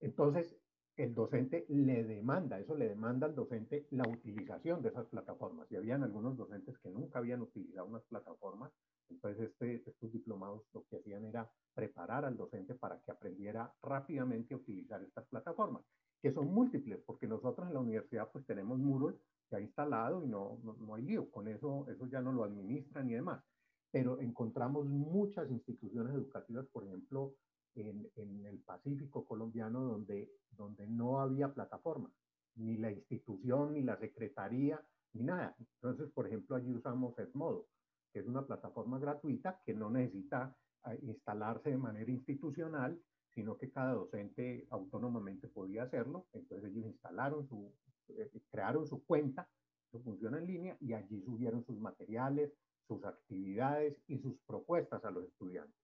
Entonces, 0.00 0.56
el 0.96 1.14
docente 1.14 1.66
le 1.68 2.04
demanda, 2.04 2.58
eso 2.58 2.74
le 2.74 2.88
demanda 2.88 3.26
al 3.26 3.34
docente 3.34 3.86
la 3.90 4.08
utilización 4.08 4.82
de 4.82 4.88
esas 4.88 5.06
plataformas. 5.06 5.70
Y 5.70 5.76
habían 5.76 6.02
algunos 6.02 6.36
docentes 6.36 6.78
que 6.78 6.90
nunca 6.90 7.18
habían 7.18 7.42
utilizado 7.42 7.86
unas 7.86 8.04
plataformas, 8.04 8.72
entonces 9.10 9.50
este, 9.50 9.82
estos 9.86 10.10
diplomados 10.10 10.62
lo 10.72 10.84
que 10.86 10.96
hacían 10.96 11.24
era 11.26 11.50
preparar 11.74 12.24
al 12.24 12.36
docente 12.36 12.74
para 12.74 12.98
que 13.00 13.10
aprendiera 13.10 13.72
rápidamente 13.82 14.54
a 14.54 14.56
utilizar 14.56 15.02
estas 15.02 15.26
plataformas, 15.26 15.84
que 16.20 16.32
son 16.32 16.52
múltiples, 16.52 16.98
porque 17.06 17.26
nosotros 17.26 17.68
en 17.68 17.74
la 17.74 17.80
universidad 17.80 18.30
pues 18.32 18.44
tenemos 18.46 18.78
Moodle 18.78 19.16
ha 19.54 19.60
instalado 19.60 20.24
y 20.24 20.28
no, 20.28 20.58
no, 20.64 20.76
no 20.80 20.94
hay 20.94 21.02
lío, 21.02 21.30
con 21.30 21.46
eso, 21.46 21.86
eso 21.88 22.06
ya 22.06 22.20
no 22.20 22.32
lo 22.32 22.44
administran 22.44 23.08
y 23.08 23.14
demás. 23.14 23.42
Pero 23.90 24.20
encontramos 24.20 24.86
muchas 24.86 25.50
instituciones 25.50 26.12
educativas, 26.14 26.66
por 26.66 26.84
ejemplo, 26.84 27.34
en, 27.76 28.10
en, 28.16 28.44
el 28.46 28.58
Pacífico 28.60 29.24
colombiano 29.26 29.82
donde, 29.82 30.30
donde 30.50 30.86
no 30.86 31.20
había 31.20 31.52
plataforma, 31.52 32.10
ni 32.56 32.78
la 32.78 32.90
institución, 32.90 33.74
ni 33.74 33.82
la 33.82 33.98
secretaría, 33.98 34.82
ni 35.12 35.22
nada. 35.22 35.54
Entonces, 35.58 36.10
por 36.12 36.26
ejemplo, 36.26 36.56
allí 36.56 36.72
usamos 36.72 37.16
Edmodo, 37.18 37.68
que 38.12 38.20
es 38.20 38.26
una 38.26 38.46
plataforma 38.46 38.98
gratuita 38.98 39.60
que 39.64 39.74
no 39.74 39.90
necesita 39.90 40.56
eh, 40.86 40.98
instalarse 41.02 41.70
de 41.70 41.78
manera 41.78 42.10
institucional, 42.10 42.98
sino 43.34 43.58
que 43.58 43.70
cada 43.70 43.92
docente 43.92 44.66
autónomamente 44.70 45.48
hacerlo. 45.82 46.26
Entonces 46.32 46.70
ellos 46.70 46.86
instalaron 46.86 47.46
su, 47.48 47.72
eh, 48.08 48.30
crearon 48.50 48.86
su 48.86 49.04
cuenta, 49.04 49.48
eso 49.88 50.02
funciona 50.02 50.38
en 50.38 50.46
línea, 50.46 50.76
y 50.80 50.92
allí 50.92 51.22
subieron 51.22 51.64
sus 51.64 51.78
materiales, 51.78 52.52
sus 52.86 53.04
actividades 53.04 53.96
y 54.06 54.18
sus 54.18 54.38
propuestas 54.46 55.04
a 55.04 55.10
los 55.10 55.24
estudiantes. 55.24 55.76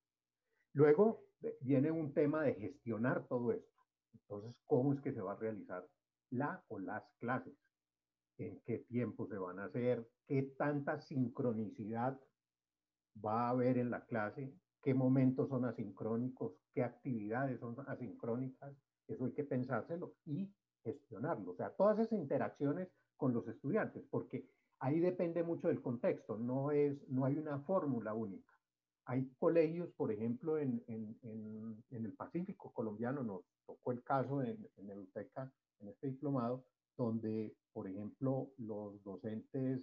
Luego 0.74 1.24
eh, 1.42 1.56
viene 1.60 1.90
un 1.90 2.12
tema 2.14 2.42
de 2.42 2.54
gestionar 2.54 3.26
todo 3.26 3.52
esto. 3.52 3.72
Entonces, 4.14 4.56
¿cómo 4.66 4.92
es 4.94 5.00
que 5.00 5.12
se 5.12 5.20
va 5.20 5.32
a 5.32 5.36
realizar 5.36 5.86
la 6.30 6.62
o 6.68 6.78
las 6.78 7.04
clases? 7.18 7.54
¿En 8.38 8.60
qué 8.60 8.78
tiempo 8.78 9.26
se 9.26 9.36
van 9.36 9.58
a 9.58 9.64
hacer? 9.64 10.06
¿Qué 10.26 10.42
tanta 10.56 11.00
sincronicidad 11.00 12.18
va 13.24 13.46
a 13.46 13.50
haber 13.50 13.78
en 13.78 13.90
la 13.90 14.04
clase? 14.06 14.54
¿Qué 14.82 14.94
momentos 14.94 15.48
son 15.48 15.64
asincrónicos? 15.64 16.54
¿Qué 16.74 16.82
actividades 16.82 17.60
son 17.60 17.76
asincrónicas? 17.86 18.74
Eso 19.08 19.24
hay 19.24 19.32
que 19.32 19.44
pensárselo 19.44 20.14
y 20.24 20.50
gestionarlo. 20.82 21.52
O 21.52 21.54
sea, 21.54 21.70
todas 21.70 21.98
esas 21.98 22.12
interacciones 22.12 22.88
con 23.16 23.32
los 23.32 23.46
estudiantes, 23.48 24.04
porque 24.10 24.48
ahí 24.80 24.98
depende 25.00 25.42
mucho 25.42 25.68
del 25.68 25.80
contexto, 25.80 26.36
no, 26.36 26.72
es, 26.72 27.08
no 27.08 27.24
hay 27.24 27.38
una 27.38 27.60
fórmula 27.60 28.14
única. 28.14 28.52
Hay 29.04 29.28
colegios, 29.38 29.90
por 29.92 30.12
ejemplo, 30.12 30.58
en, 30.58 30.82
en, 30.86 31.16
en, 31.22 32.04
el 32.04 32.12
Pacífico 32.14 32.72
colombiano, 32.72 33.22
nos 33.22 33.42
tocó 33.66 33.92
el 33.92 34.02
caso 34.02 34.42
en, 34.42 34.68
en 34.76 34.90
Eduteca, 34.90 35.52
en 35.80 35.88
este 35.88 36.08
diplomado, 36.08 36.64
donde, 36.96 37.56
por 37.72 37.88
ejemplo, 37.88 38.50
los 38.58 39.02
docentes 39.02 39.80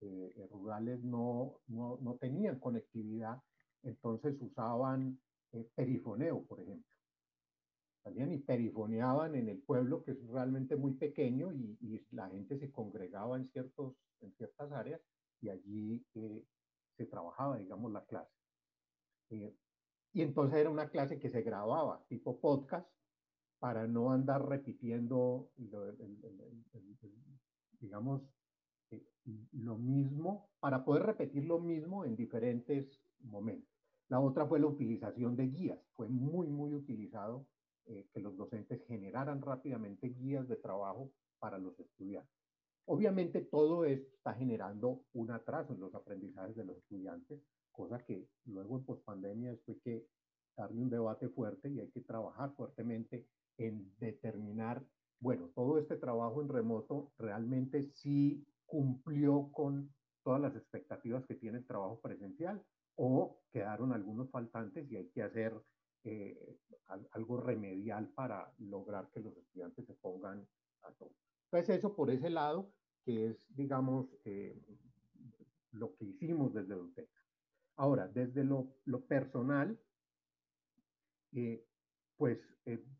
eh, 0.00 0.48
rurales 0.50 1.02
no, 1.02 1.60
no, 1.66 1.98
no, 2.00 2.14
tenían 2.16 2.58
conectividad, 2.58 3.40
entonces 3.82 4.36
usaban 4.40 5.20
eh, 5.52 5.68
perifoneo, 5.74 6.44
por 6.44 6.60
ejemplo 6.60 6.92
salían 8.02 8.32
y 8.32 8.38
perifoneaban 8.38 9.34
en 9.34 9.48
el 9.48 9.58
pueblo, 9.58 10.02
que 10.02 10.12
es 10.12 10.26
realmente 10.28 10.76
muy 10.76 10.94
pequeño, 10.94 11.52
y, 11.52 11.78
y 11.80 12.00
la 12.10 12.28
gente 12.28 12.58
se 12.58 12.70
congregaba 12.70 13.36
en, 13.36 13.48
ciertos, 13.48 13.94
en 14.20 14.32
ciertas 14.34 14.72
áreas 14.72 15.00
y 15.42 15.50
allí 15.50 16.04
eh, 16.14 16.44
se 16.96 17.06
trabajaba, 17.06 17.58
digamos, 17.58 17.92
la 17.92 18.04
clase. 18.04 18.32
Eh, 19.30 19.54
y 20.12 20.22
entonces 20.22 20.58
era 20.58 20.70
una 20.70 20.88
clase 20.88 21.18
que 21.18 21.30
se 21.30 21.42
grababa, 21.42 22.04
tipo 22.08 22.40
podcast, 22.40 22.88
para 23.58 23.86
no 23.86 24.10
andar 24.10 24.46
repitiendo, 24.48 25.50
digamos, 27.80 28.22
eh, 28.90 29.06
lo 29.52 29.78
mismo, 29.78 30.50
para 30.60 30.84
poder 30.84 31.04
repetir 31.04 31.44
lo 31.44 31.60
mismo 31.60 32.04
en 32.04 32.16
diferentes 32.16 33.00
momentos. 33.20 33.70
La 34.08 34.20
otra 34.20 34.46
fue 34.46 34.60
la 34.60 34.66
utilización 34.66 35.36
de 35.36 35.46
guías, 35.46 35.78
fue 35.94 36.08
muy, 36.08 36.48
muy 36.48 36.74
utilizado 36.74 37.46
eh, 37.86 38.06
que 38.12 38.20
los 38.20 38.36
docentes 38.36 38.84
generaran 38.86 39.42
rápidamente 39.42 40.08
guías 40.08 40.48
de 40.48 40.56
trabajo 40.56 41.10
para 41.38 41.58
los 41.58 41.78
estudiantes. 41.80 42.32
Obviamente 42.86 43.42
todo 43.42 43.84
esto 43.84 44.08
está 44.16 44.34
generando 44.34 45.04
un 45.12 45.30
atraso 45.30 45.72
en 45.72 45.80
los 45.80 45.94
aprendizajes 45.94 46.56
de 46.56 46.64
los 46.64 46.76
estudiantes, 46.76 47.40
cosa 47.70 48.04
que 48.04 48.28
luego 48.46 48.78
en 48.78 48.84
pospandemia 48.84 49.56
fue 49.64 49.78
que 49.80 50.06
darle 50.56 50.80
un 50.80 50.90
debate 50.90 51.28
fuerte 51.28 51.70
y 51.70 51.80
hay 51.80 51.90
que 51.90 52.00
trabajar 52.00 52.52
fuertemente 52.54 53.26
en 53.58 53.92
determinar, 53.98 54.84
bueno, 55.20 55.50
todo 55.54 55.78
este 55.78 55.96
trabajo 55.96 56.42
en 56.42 56.48
remoto 56.48 57.12
realmente 57.18 57.82
sí 57.82 58.44
cumplió 58.66 59.50
con 59.52 59.92
todas 60.24 60.40
las 60.40 60.54
expectativas 60.56 61.24
que 61.26 61.34
tiene 61.34 61.58
el 61.58 61.66
trabajo 61.66 62.00
presencial 62.00 62.62
o 62.96 63.38
quedaron 63.52 63.92
algunos 63.92 64.30
faltantes 64.30 64.90
y 64.90 64.96
hay 64.96 65.08
que 65.10 65.22
hacer 65.22 65.54
eh, 66.04 66.58
algo 67.12 67.40
remedial 67.40 68.08
para 68.08 68.52
lograr 68.58 69.08
que 69.10 69.20
los 69.20 69.36
estudiantes 69.36 69.86
se 69.86 69.94
pongan 69.94 70.46
a 70.82 70.92
todo. 70.92 71.14
Entonces 71.44 71.78
eso 71.78 71.94
por 71.94 72.10
ese 72.10 72.28
lado, 72.28 72.72
que 73.04 73.28
es, 73.28 73.46
digamos, 73.54 74.08
eh, 74.24 74.60
lo 75.70 75.94
que 75.94 76.06
hicimos 76.06 76.52
desde 76.52 76.74
UTECA. 76.74 77.20
Ahora, 77.76 78.08
desde 78.08 78.44
lo, 78.44 78.74
personal, 79.06 79.78
eh, 81.32 81.64
pues 82.16 82.38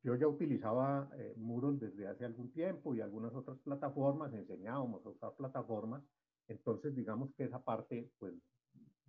yo 0.02 0.14
ya 0.16 0.26
utilizaba 0.26 1.10
Moodle 1.36 1.78
desde 1.78 2.08
hace 2.08 2.24
algún 2.24 2.50
tiempo 2.52 2.94
y 2.94 3.00
algunas 3.00 3.34
otras 3.34 3.58
plataformas, 3.58 4.32
enseñábamos 4.32 5.04
a 5.04 5.10
usar 5.10 5.34
plataformas, 5.36 6.02
entonces 6.48 6.94
digamos 6.94 7.32
que 7.34 7.44
esa 7.44 7.62
parte 7.62 8.10
pues 8.18 8.34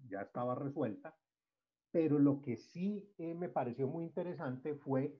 ya 0.07 0.21
estaba 0.21 0.55
resuelta 0.55 1.15
pero 1.93 2.17
lo 2.17 2.41
que 2.41 2.57
sí 2.57 3.07
eh, 3.19 3.35
me 3.35 3.49
pareció 3.49 3.87
muy 3.87 4.03
interesante 4.03 4.73
fue 4.73 5.15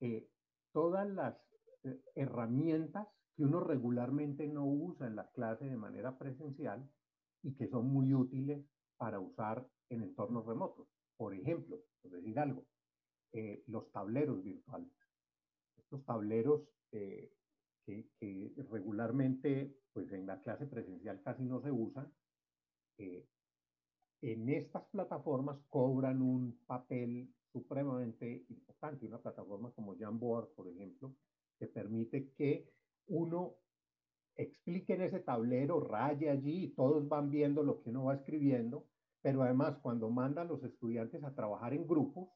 eh, 0.00 0.26
todas 0.72 1.06
las 1.06 1.36
eh, 1.84 2.00
herramientas 2.14 3.06
que 3.36 3.44
uno 3.44 3.60
regularmente 3.60 4.48
no 4.48 4.64
usa 4.64 5.06
en 5.06 5.16
la 5.16 5.30
clase 5.32 5.66
de 5.66 5.76
manera 5.76 6.16
presencial 6.16 6.90
y 7.42 7.54
que 7.54 7.68
son 7.68 7.88
muy 7.88 8.14
útiles 8.14 8.64
para 8.96 9.20
usar 9.20 9.68
en 9.90 10.02
entornos 10.02 10.46
remotos. 10.46 10.88
Por 11.18 11.34
ejemplo, 11.34 11.78
por 12.00 12.12
decir 12.12 12.38
algo, 12.38 12.64
los 13.66 13.90
tableros 13.90 14.42
virtuales. 14.42 14.88
Estos 15.76 16.04
tableros 16.06 16.62
que, 16.90 17.36
que, 17.84 18.54
regularmente 18.70 19.76
pues 19.92 20.10
en 20.12 20.26
la 20.26 20.40
clase 20.40 20.66
presencial 20.66 21.20
casi 21.22 21.44
no 21.44 21.60
se 21.60 21.72
usan, 21.72 22.10
en 24.32 24.48
estas 24.48 24.84
plataformas 24.84 25.58
cobran 25.68 26.22
un 26.22 26.58
papel 26.66 27.28
supremamente 27.52 28.46
importante. 28.48 29.06
Una 29.06 29.18
plataforma 29.18 29.70
como 29.72 29.96
Jamboard, 29.96 30.48
por 30.54 30.68
ejemplo, 30.68 31.14
que 31.58 31.66
permite 31.66 32.32
que 32.32 32.70
uno 33.08 33.56
explique 34.36 34.94
en 34.94 35.02
ese 35.02 35.20
tablero, 35.20 35.78
raye 35.80 36.30
allí 36.30 36.64
y 36.64 36.74
todos 36.74 37.06
van 37.06 37.30
viendo 37.30 37.62
lo 37.62 37.82
que 37.82 37.90
uno 37.90 38.04
va 38.04 38.14
escribiendo, 38.14 38.86
pero 39.20 39.42
además 39.42 39.78
cuando 39.82 40.10
manda 40.10 40.42
a 40.42 40.46
los 40.46 40.64
estudiantes 40.64 41.22
a 41.22 41.34
trabajar 41.34 41.74
en 41.74 41.86
grupos, 41.86 42.28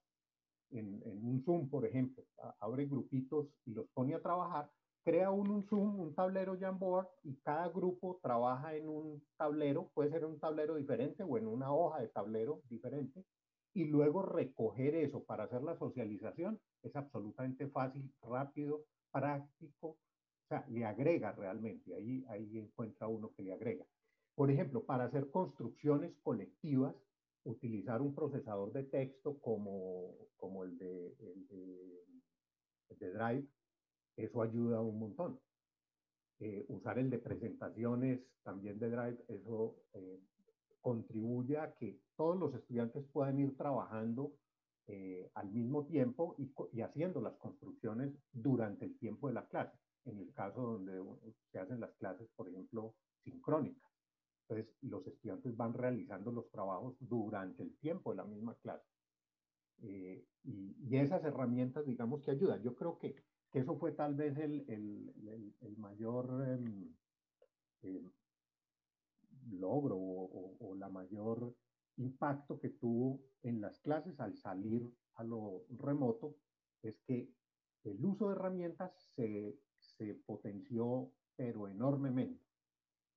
en, 0.71 1.03
en 1.07 1.25
un 1.25 1.43
Zoom, 1.43 1.71
por 1.71 1.87
ejemplo, 1.87 2.23
abre 2.61 2.87
grupitos 2.87 3.49
y 3.65 3.73
los 3.73 3.89
pone 3.89 4.15
a 4.15 4.23
trabajar, 4.23 4.71
crea 5.09 5.31
un 5.31 5.65
Zoom, 5.65 6.01
un 6.01 6.15
tablero 6.15 6.59
Jamboard 6.61 7.09
y 7.23 7.37
cada 7.37 7.67
grupo 7.71 8.21
trabaja 8.23 8.75
en 8.75 8.91
un 8.91 9.23
tablero, 9.39 9.91
puede 9.95 10.11
ser 10.11 10.27
un 10.27 10.39
tablero 10.39 10.77
diferente 10.77 11.23
o 11.23 11.39
en 11.39 11.47
una 11.47 11.73
hoja 11.73 12.03
de 12.03 12.09
tablero 12.09 12.61
diferente 12.69 13.25
y 13.73 13.85
luego 13.85 14.21
recoger 14.21 14.95
eso 14.95 15.25
para 15.25 15.45
hacer 15.45 15.63
la 15.63 15.79
socialización 15.79 16.61
es 16.83 16.95
absolutamente 16.95 17.69
fácil, 17.69 18.13
rápido, 18.21 18.85
práctico, 19.11 19.89
o 19.89 20.47
sea, 20.47 20.67
le 20.69 20.85
agrega 20.85 21.33
realmente, 21.33 21.95
ahí, 21.95 22.23
ahí 22.29 22.59
encuentra 22.59 23.09
uno 23.09 23.33
que 23.35 23.45
le 23.45 23.55
agrega. 23.55 23.87
Por 24.35 24.51
ejemplo, 24.51 24.85
para 24.85 25.05
hacer 25.05 25.31
construcciones 25.31 26.19
colectivas, 26.23 26.95
utilizar 27.45 28.03
un 28.03 28.15
procesador 28.15 28.75
de 28.75 28.83
texto 28.83 29.39
como, 29.41 30.13
como 30.37 30.65
el, 30.65 30.77
de, 30.77 31.17
el, 31.19 31.49
de, 32.99 33.11
Drive, 33.11 33.49
eso 34.19 34.43
ayuda 34.43 34.81
un 34.81 34.99
montón. 34.99 35.41
Eh, 36.41 36.65
usar 36.69 36.99
el 36.99 37.11
de 37.11 37.19
presentaciones 37.19 38.21
también 38.43 38.79
de 38.79 38.91
Drive, 38.91 39.25
eso 39.29 39.77
eh, 39.95 40.21
contribuye 40.81 41.59
a 41.59 41.75
que 41.75 42.01
todos 42.17 42.39
los 42.39 42.55
estudiantes 42.55 43.05
puedan 43.13 43.39
ir 43.39 43.57
trabajando 43.57 44.33
eh, 44.87 45.31
al 45.35 45.51
mismo 45.51 45.85
tiempo 45.87 46.35
y, 46.39 46.51
y, 46.73 46.81
haciendo 46.81 47.21
las 47.21 47.37
construcciones 47.37 48.13
durante 48.33 48.87
el 48.87 48.99
tiempo 48.99 49.29
de 49.29 49.35
la 49.35 49.47
clase, 49.47 49.77
en 50.05 50.19
el 50.19 50.33
caso 50.33 50.63
donde 50.63 51.03
se 51.53 51.59
hacen 51.59 51.81
las 51.81 51.95
clases, 51.97 52.29
por 52.37 52.49
ejemplo, 52.49 52.95
sincrónicas. 53.23 53.89
Entonces, 54.49 54.75
los 54.81 55.07
estudiantes 55.07 55.55
van 55.57 55.75
realizando 55.75 56.33
los 56.33 56.51
trabajos 56.51 56.97
durante 57.01 57.63
el 57.63 57.77
tiempo 57.77 58.11
de 58.13 58.17
la 58.17 58.25
misma 58.25 58.55
clase. 58.63 58.87
Eh, 59.83 60.25
y, 60.45 60.75
y, 60.81 60.97
esas 60.97 61.23
herramientas, 61.23 61.85
digamos, 61.85 62.23
que 62.23 62.31
ayudan. 62.31 62.63
Yo 62.63 62.75
creo 62.75 62.99
que, 62.99 63.15
que 63.51 63.61
eso 63.61 63.77
fue 63.79 63.93
tal 63.93 64.15
vez 64.15 64.37
el, 64.39 64.65
el, 64.69 65.77
mayor 65.79 66.47
em, 66.49 66.95
em, 67.83 68.11
logro 69.53 69.97
o, 69.97 70.57
o, 70.61 70.75
la 70.75 70.89
mayor 70.89 71.55
impacto 71.97 72.59
que 72.59 72.71
tuvo 72.71 73.21
en 73.43 73.61
las 73.61 73.81
clases 73.81 74.21
al 74.21 74.37
salir 74.37 74.83
a 75.15 75.25
lo 75.25 75.65
remoto, 75.71 76.37
es 76.83 77.01
que 77.01 77.33
el 77.85 78.05
uso 78.05 78.29
de 78.29 78.37
herramientas 78.37 78.93
se, 79.15 79.59
se 79.79 80.15
potenció, 80.15 81.11
pero 81.37 81.69
enormemente 81.69 82.45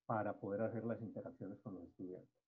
para 0.05 0.39
poder 0.39 0.61
hacer 0.61 0.83
las 0.85 1.01
interacciones 1.01 1.59
con 1.61 1.75
los 1.75 1.83
estudiantes. 1.83 2.41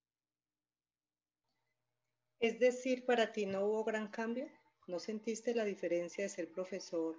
Es 2.40 2.60
decir, 2.60 3.06
para 3.06 3.32
ti 3.32 3.46
no 3.46 3.66
hubo 3.66 3.84
gran 3.84 4.10
cambio, 4.10 4.48
¿no 4.88 5.00
sentiste 5.00 5.56
la 5.56 5.64
diferencia 5.64 6.24
de 6.24 6.30
ser 6.30 6.52
profesor 6.52 7.16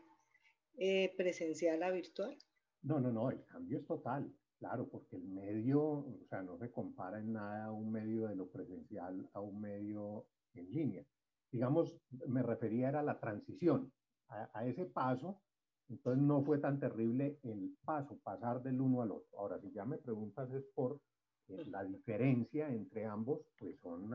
eh, 0.76 1.14
presencial 1.16 1.82
a 1.82 1.90
virtual? 1.90 2.36
No, 2.82 3.00
no, 3.00 3.10
no, 3.10 3.30
el 3.30 3.44
cambio 3.44 3.78
es 3.78 3.86
total, 3.86 4.32
claro, 4.58 4.88
porque 4.88 5.16
el 5.16 5.24
medio, 5.24 5.82
o 5.82 6.26
sea, 6.28 6.42
no 6.42 6.58
se 6.58 6.70
compara 6.70 7.18
en 7.18 7.32
nada 7.32 7.70
un 7.70 7.90
medio 7.90 8.28
de 8.28 8.36
lo 8.36 8.48
presencial 8.48 9.28
a 9.32 9.40
un 9.40 9.60
medio 9.60 10.26
en 10.54 10.70
línea. 10.70 11.04
Digamos, 11.50 11.96
me 12.26 12.42
refería 12.42 12.88
a 12.88 13.02
la 13.02 13.18
transición, 13.18 13.92
a, 14.28 14.50
a 14.52 14.66
ese 14.66 14.86
paso 14.86 15.40
entonces 15.88 16.22
no 16.22 16.42
fue 16.42 16.58
tan 16.58 16.80
terrible 16.80 17.38
el 17.42 17.76
paso, 17.84 18.18
pasar 18.22 18.62
del 18.62 18.80
uno 18.80 19.02
al 19.02 19.12
otro. 19.12 19.38
Ahora, 19.38 19.60
si 19.60 19.70
ya 19.72 19.84
me 19.84 19.98
preguntas 19.98 20.50
es 20.52 20.64
por 20.74 21.00
eh, 21.48 21.64
la 21.66 21.84
diferencia 21.84 22.68
entre 22.68 23.04
ambos, 23.04 23.42
pues 23.58 23.78
son 23.80 24.10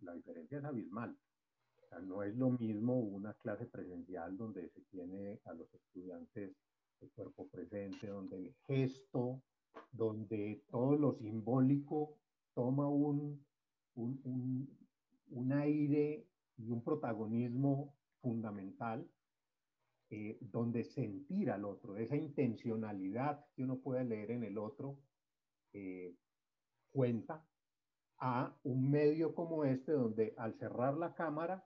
la 0.00 0.14
diferencia 0.14 0.58
es 0.58 0.64
abismal. 0.64 1.16
No 2.00 2.22
es 2.22 2.34
lo 2.36 2.50
mismo 2.50 2.98
una 2.98 3.34
clase 3.34 3.66
presencial 3.66 4.36
donde 4.36 4.68
se 4.70 4.80
tiene 4.82 5.40
a 5.44 5.54
los 5.54 5.72
estudiantes 5.74 6.56
el 7.00 7.10
cuerpo 7.10 7.48
presente, 7.48 8.06
donde 8.06 8.36
el 8.38 8.54
gesto, 8.66 9.42
donde 9.92 10.62
todo 10.70 10.96
lo 10.96 11.14
simbólico 11.14 12.18
toma 12.54 12.88
un, 12.88 13.44
un, 13.94 14.20
un, 14.24 14.78
un 15.30 15.52
aire 15.52 16.26
y 16.56 16.70
un 16.70 16.82
protagonismo 16.82 17.94
fundamental 18.20 19.06
eh, 20.10 20.38
donde 20.40 20.84
sentir 20.84 21.50
al 21.50 21.64
otro, 21.64 21.96
esa 21.96 22.16
intencionalidad 22.16 23.44
que 23.54 23.64
uno 23.64 23.78
puede 23.78 24.04
leer 24.04 24.30
en 24.30 24.44
el 24.44 24.58
otro, 24.58 24.98
eh, 25.72 26.14
cuenta 26.92 27.44
a 28.18 28.54
un 28.62 28.90
medio 28.90 29.34
como 29.34 29.64
este, 29.64 29.92
donde 29.92 30.34
al 30.36 30.54
cerrar 30.54 30.96
la 30.96 31.14
cámara, 31.14 31.64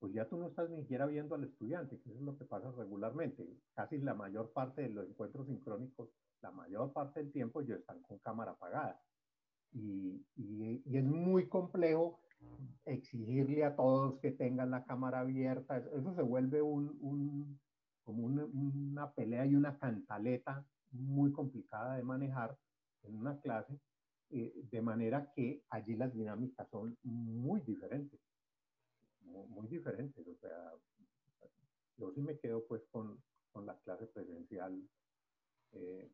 pues 0.00 0.14
ya 0.14 0.26
tú 0.26 0.38
no 0.38 0.46
estás 0.46 0.70
ni 0.70 0.80
siquiera 0.80 1.06
viendo 1.06 1.34
al 1.34 1.44
estudiante, 1.44 1.98
que 2.00 2.08
eso 2.08 2.18
es 2.18 2.24
lo 2.24 2.36
que 2.38 2.46
pasa 2.46 2.72
regularmente. 2.72 3.46
Casi 3.74 3.98
la 3.98 4.14
mayor 4.14 4.50
parte 4.52 4.82
de 4.82 4.88
los 4.88 5.06
encuentros 5.06 5.46
sincrónicos, 5.46 6.08
la 6.40 6.50
mayor 6.50 6.90
parte 6.92 7.20
del 7.20 7.30
tiempo, 7.30 7.60
yo 7.60 7.76
están 7.76 8.00
con 8.00 8.18
cámara 8.18 8.52
apagada. 8.52 8.98
Y, 9.72 10.24
es 10.90 11.04
muy 11.04 11.48
complejo 11.48 12.18
exigirle 12.86 13.62
a 13.62 13.76
todos 13.76 14.18
que 14.20 14.32
tengan 14.32 14.70
la 14.70 14.84
cámara 14.84 15.20
abierta. 15.20 15.76
Eso 15.76 16.14
se 16.14 16.22
vuelve 16.22 16.62
un, 16.62 17.60
como 18.02 18.24
una, 18.24 18.46
una, 18.46 19.12
pelea 19.12 19.44
y 19.44 19.54
una 19.54 19.78
cantaleta 19.78 20.64
muy 20.92 21.30
complicada 21.30 21.96
de 21.96 22.02
manejar 22.02 22.56
en 23.02 23.16
una 23.16 23.38
clase, 23.40 23.78
eh, 24.30 24.52
de 24.70 24.82
manera 24.82 25.30
que 25.34 25.62
allí 25.68 25.94
las 25.94 26.12
dinámicas 26.14 26.68
son 26.70 26.96
muy 27.02 27.60
diferentes, 27.60 28.18
muy, 29.30 29.46
muy, 29.48 29.68
diferentes. 29.68 30.26
O 30.26 30.36
sea, 30.36 30.72
yo 31.96 32.12
sí 32.12 32.20
me 32.20 32.38
quedo 32.38 32.66
pues 32.66 32.82
con, 32.90 33.22
con 33.52 33.66
la 33.66 33.78
clase 33.80 34.06
presencial 34.06 34.80
eh, 35.72 36.10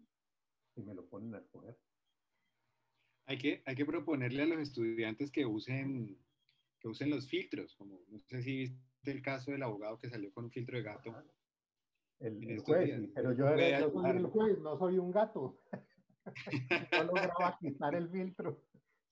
si 0.74 0.82
me 0.82 0.94
lo 0.94 1.06
ponen 1.08 1.34
a 1.34 1.38
escoger. 1.38 1.76
Hay 3.26 3.38
que, 3.38 3.62
hay 3.64 3.74
que 3.74 3.86
proponerle 3.86 4.42
a 4.42 4.46
los 4.46 4.60
estudiantes 4.60 5.30
que 5.30 5.46
usen, 5.46 6.16
que 6.78 6.88
usen 6.88 7.10
los 7.10 7.28
filtros, 7.28 7.74
como 7.74 8.00
no 8.08 8.18
sé 8.20 8.42
si 8.42 8.56
viste 8.56 9.10
el 9.10 9.22
caso 9.22 9.50
del 9.50 9.62
abogado 9.62 9.98
que 9.98 10.08
salió 10.08 10.32
con 10.32 10.44
un 10.44 10.50
filtro 10.50 10.76
de 10.76 10.84
gato. 10.84 11.14
El, 12.20 12.60
juez, 12.60 13.10
pero 13.14 13.32
yo, 13.32 13.48
era, 13.48 13.80
yo 13.80 13.90
soy 13.90 14.10
el 14.10 14.26
juez, 14.26 14.58
no 14.60 14.78
soy 14.78 14.98
un 14.98 15.10
gato. 15.10 15.60
no 16.92 17.04
lograba 17.04 17.58
quitar 17.60 17.94
el 17.94 18.08
filtro. 18.08 18.62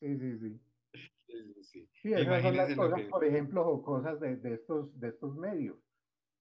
Sí, 0.00 0.16
sí, 0.18 0.38
sí. 0.38 0.60
Sí, 1.62 1.88
sí. 2.02 2.12
esas 2.12 2.42
son 2.42 2.56
las 2.56 2.74
cosas, 2.74 3.02
por 3.10 3.24
ejemplo, 3.24 3.82
cosas 3.82 4.20
de, 4.20 4.36
de, 4.36 4.54
estos, 4.54 4.98
de 5.00 5.08
estos 5.08 5.34
medios, 5.36 5.76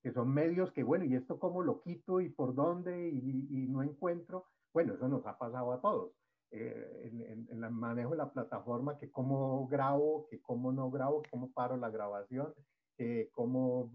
que 0.02 0.12
son 0.12 0.34
medios 0.34 0.72
que, 0.72 0.84
bueno, 0.84 1.06
¿y 1.06 1.16
esto 1.16 1.40
cómo 1.40 1.62
lo 1.62 1.82
quito 1.82 2.22
y 2.22 2.30
por 2.30 2.54
dónde 2.56 3.10
y, 3.10 3.48
y 3.50 3.68
no 3.68 3.84
encuentro? 3.84 4.46
Bueno, 4.74 4.94
eso 4.96 5.08
nos 5.08 5.26
ha 5.26 5.38
pasado 5.38 5.72
a 5.72 5.82
todos. 5.82 6.14
Eh, 6.52 7.10
en, 7.12 7.22
en, 7.22 7.48
en, 7.50 7.64
el 7.64 7.72
manejo 7.72 8.12
de 8.12 8.18
la 8.18 8.32
plataforma, 8.32 8.98
que 9.00 9.10
cómo 9.10 9.68
grabo, 9.68 10.28
que 10.30 10.40
cómo 10.40 10.72
no 10.72 10.92
grabo, 10.92 11.24
cómo 11.32 11.52
paro 11.52 11.78
la 11.78 11.90
grabación, 11.90 12.54
que 12.96 13.30
cómo 13.34 13.92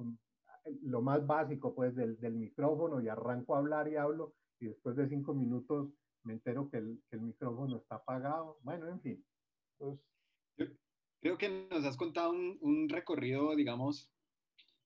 lo 0.82 1.00
más 1.00 1.24
básico 1.24 1.74
pues 1.74 1.94
del, 1.94 2.18
del, 2.18 2.34
micrófono 2.34 3.00
y 3.00 3.08
arranco 3.08 3.54
a 3.54 3.58
hablar 3.58 3.88
y 3.88 3.96
hablo 3.96 4.34
y 4.58 4.66
después 4.66 4.96
de 4.96 5.08
cinco 5.08 5.34
minutos 5.34 5.88
me 6.24 6.32
entero 6.34 6.68
que 6.68 6.78
el, 6.78 7.00
que 7.08 7.16
el 7.16 7.22
micrófono 7.22 7.76
está 7.76 7.96
apagado. 7.96 8.58
Bueno, 8.62 8.88
en 8.88 9.00
fin. 9.00 9.24
Pues... 9.78 9.98
creo 11.20 11.38
que 11.38 11.66
nos 11.70 11.84
has 11.84 11.96
contado 11.96 12.30
un, 12.30 12.58
un, 12.60 12.88
recorrido, 12.88 13.54
digamos, 13.56 14.10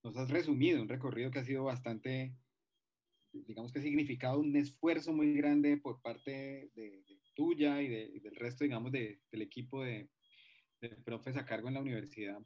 nos 0.02 0.16
has 0.16 0.30
resumido 0.30 0.82
un 0.82 0.88
recorrido 0.88 1.30
que 1.30 1.40
ha 1.40 1.44
sido 1.44 1.64
bastante, 1.64 2.34
digamos 3.32 3.72
que 3.72 3.78
ha 3.78 3.82
significado 3.82 4.40
un 4.40 4.56
esfuerzo 4.56 5.12
muy 5.12 5.34
grande 5.34 5.76
por 5.76 6.00
parte 6.00 6.70
de, 6.74 7.02
de 7.06 7.20
tuya 7.34 7.80
y, 7.82 7.88
de, 7.88 8.10
y, 8.14 8.20
del 8.20 8.36
resto, 8.36 8.64
digamos, 8.64 8.92
de, 8.92 9.20
del 9.30 9.42
equipo 9.42 9.82
de, 9.82 10.08
profes 11.04 11.36
a 11.36 11.46
cargo 11.46 11.68
en 11.68 11.74
la 11.74 11.80
universidad 11.80 12.40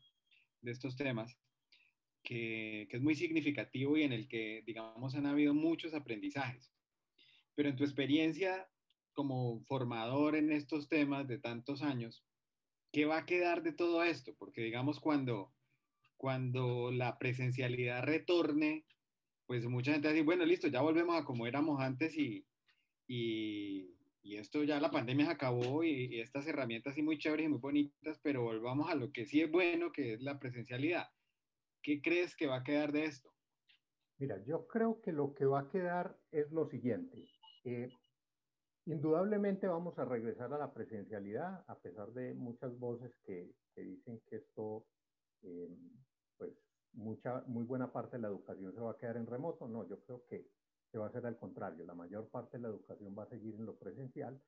de 0.60 0.70
estos 0.70 0.94
temas 0.94 1.38
que, 2.22 2.86
que, 2.90 2.98
es 2.98 3.02
muy 3.02 3.14
significativo 3.14 3.96
y 3.96 4.02
en 4.02 4.12
el 4.12 4.28
que, 4.28 4.62
digamos, 4.66 5.14
han 5.14 5.24
habido 5.24 5.54
muchos 5.54 5.94
aprendizajes. 5.94 6.70
Pero 7.54 7.70
en 7.70 7.76
tu 7.76 7.84
experiencia 7.84 8.68
como 9.14 9.64
formador 9.64 10.36
en 10.36 10.52
estos 10.52 10.86
temas 10.86 11.26
de 11.26 11.38
tantos 11.38 11.80
años, 11.80 12.26
¿qué 12.92 13.04
va 13.04 13.18
a 13.18 13.26
quedar 13.26 13.62
de 13.62 13.72
todo 13.72 14.02
esto? 14.02 14.34
Porque, 14.38 14.62
digamos, 14.62 15.00
cuando, 15.00 15.52
cuando 16.16 16.90
la 16.90 17.18
presencialidad 17.18 18.02
retorne, 18.02 18.84
pues 19.46 19.66
mucha 19.66 19.92
gente 19.92 20.08
va 20.08 20.10
a 20.10 20.14
decir, 20.14 20.26
bueno, 20.26 20.44
listo, 20.44 20.68
ya 20.68 20.80
volvemos 20.82 21.16
a 21.16 21.24
como 21.24 21.46
éramos 21.46 21.80
antes 21.80 22.16
y, 22.16 22.46
y, 23.06 23.94
esto 24.36 24.64
ya 24.64 24.80
la 24.80 24.90
pandemia 24.90 25.26
se 25.26 25.32
acabó 25.32 25.84
y, 25.84 26.14
y, 26.14 26.20
estas 26.20 26.46
herramientas 26.46 26.94
sí 26.94 27.02
muy 27.02 27.16
chéveres 27.16 27.46
y 27.46 27.48
muy 27.48 27.60
bonitas, 27.60 28.18
pero 28.22 28.42
volvamos 28.42 28.90
a 28.90 28.94
lo 28.94 29.12
que 29.12 29.24
sí 29.24 29.40
es 29.40 29.50
bueno, 29.50 29.92
que 29.92 30.14
es 30.14 30.20
la 30.20 30.38
presencialidad. 30.38 31.08
¿Qué 31.80 32.02
crees 32.02 32.34
que 32.34 32.48
va 32.48 32.56
a 32.56 32.64
quedar 32.64 32.90
de 32.92 33.04
esto? 33.04 33.32
Mira, 34.18 34.42
yo 34.44 34.66
creo 34.66 35.00
que 35.00 35.12
lo 35.12 35.34
que 35.34 35.44
va 35.44 35.60
a 35.60 35.68
quedar 35.68 36.18
es 36.32 36.50
lo 36.50 36.66
siguiente. 36.66 37.24
Eh, 37.64 37.88
indudablemente 38.86 39.66
vamos 39.66 39.98
a 39.98 40.04
regresar 40.04 40.52
a 40.52 40.58
la 40.58 40.72
presencialidad, 40.72 41.64
a 41.66 41.78
pesar 41.78 42.12
de 42.12 42.34
muchas 42.34 42.78
voces 42.78 43.12
que, 43.24 43.52
dicen 43.76 44.22
que 44.28 44.36
esto, 44.36 44.86
eh, 45.42 45.68
pues 46.38 46.52
mucha, 46.92 47.42
muy 47.46 47.64
buena 47.64 47.92
parte 47.92 48.16
de 48.16 48.22
la 48.22 48.28
educación 48.28 48.72
se 48.72 48.80
va 48.80 48.92
a 48.92 48.96
quedar 48.96 49.16
en 49.16 49.26
remoto. 49.26 49.68
No, 49.68 49.86
yo 49.88 50.00
creo 50.00 50.24
que, 50.28 50.48
que 50.90 50.98
va 50.98 51.06
a 51.06 51.12
ser 51.12 51.26
al 51.26 51.36
contrario. 51.36 51.84
La 51.84 51.94
mayor 51.94 52.28
parte 52.30 52.56
de 52.56 52.62
la 52.62 52.68
educación 52.68 53.14
va 53.18 53.24
a 53.24 53.28
seguir 53.28 53.54
en 53.56 53.66
lo 53.66 53.76
presencial, 53.76 54.40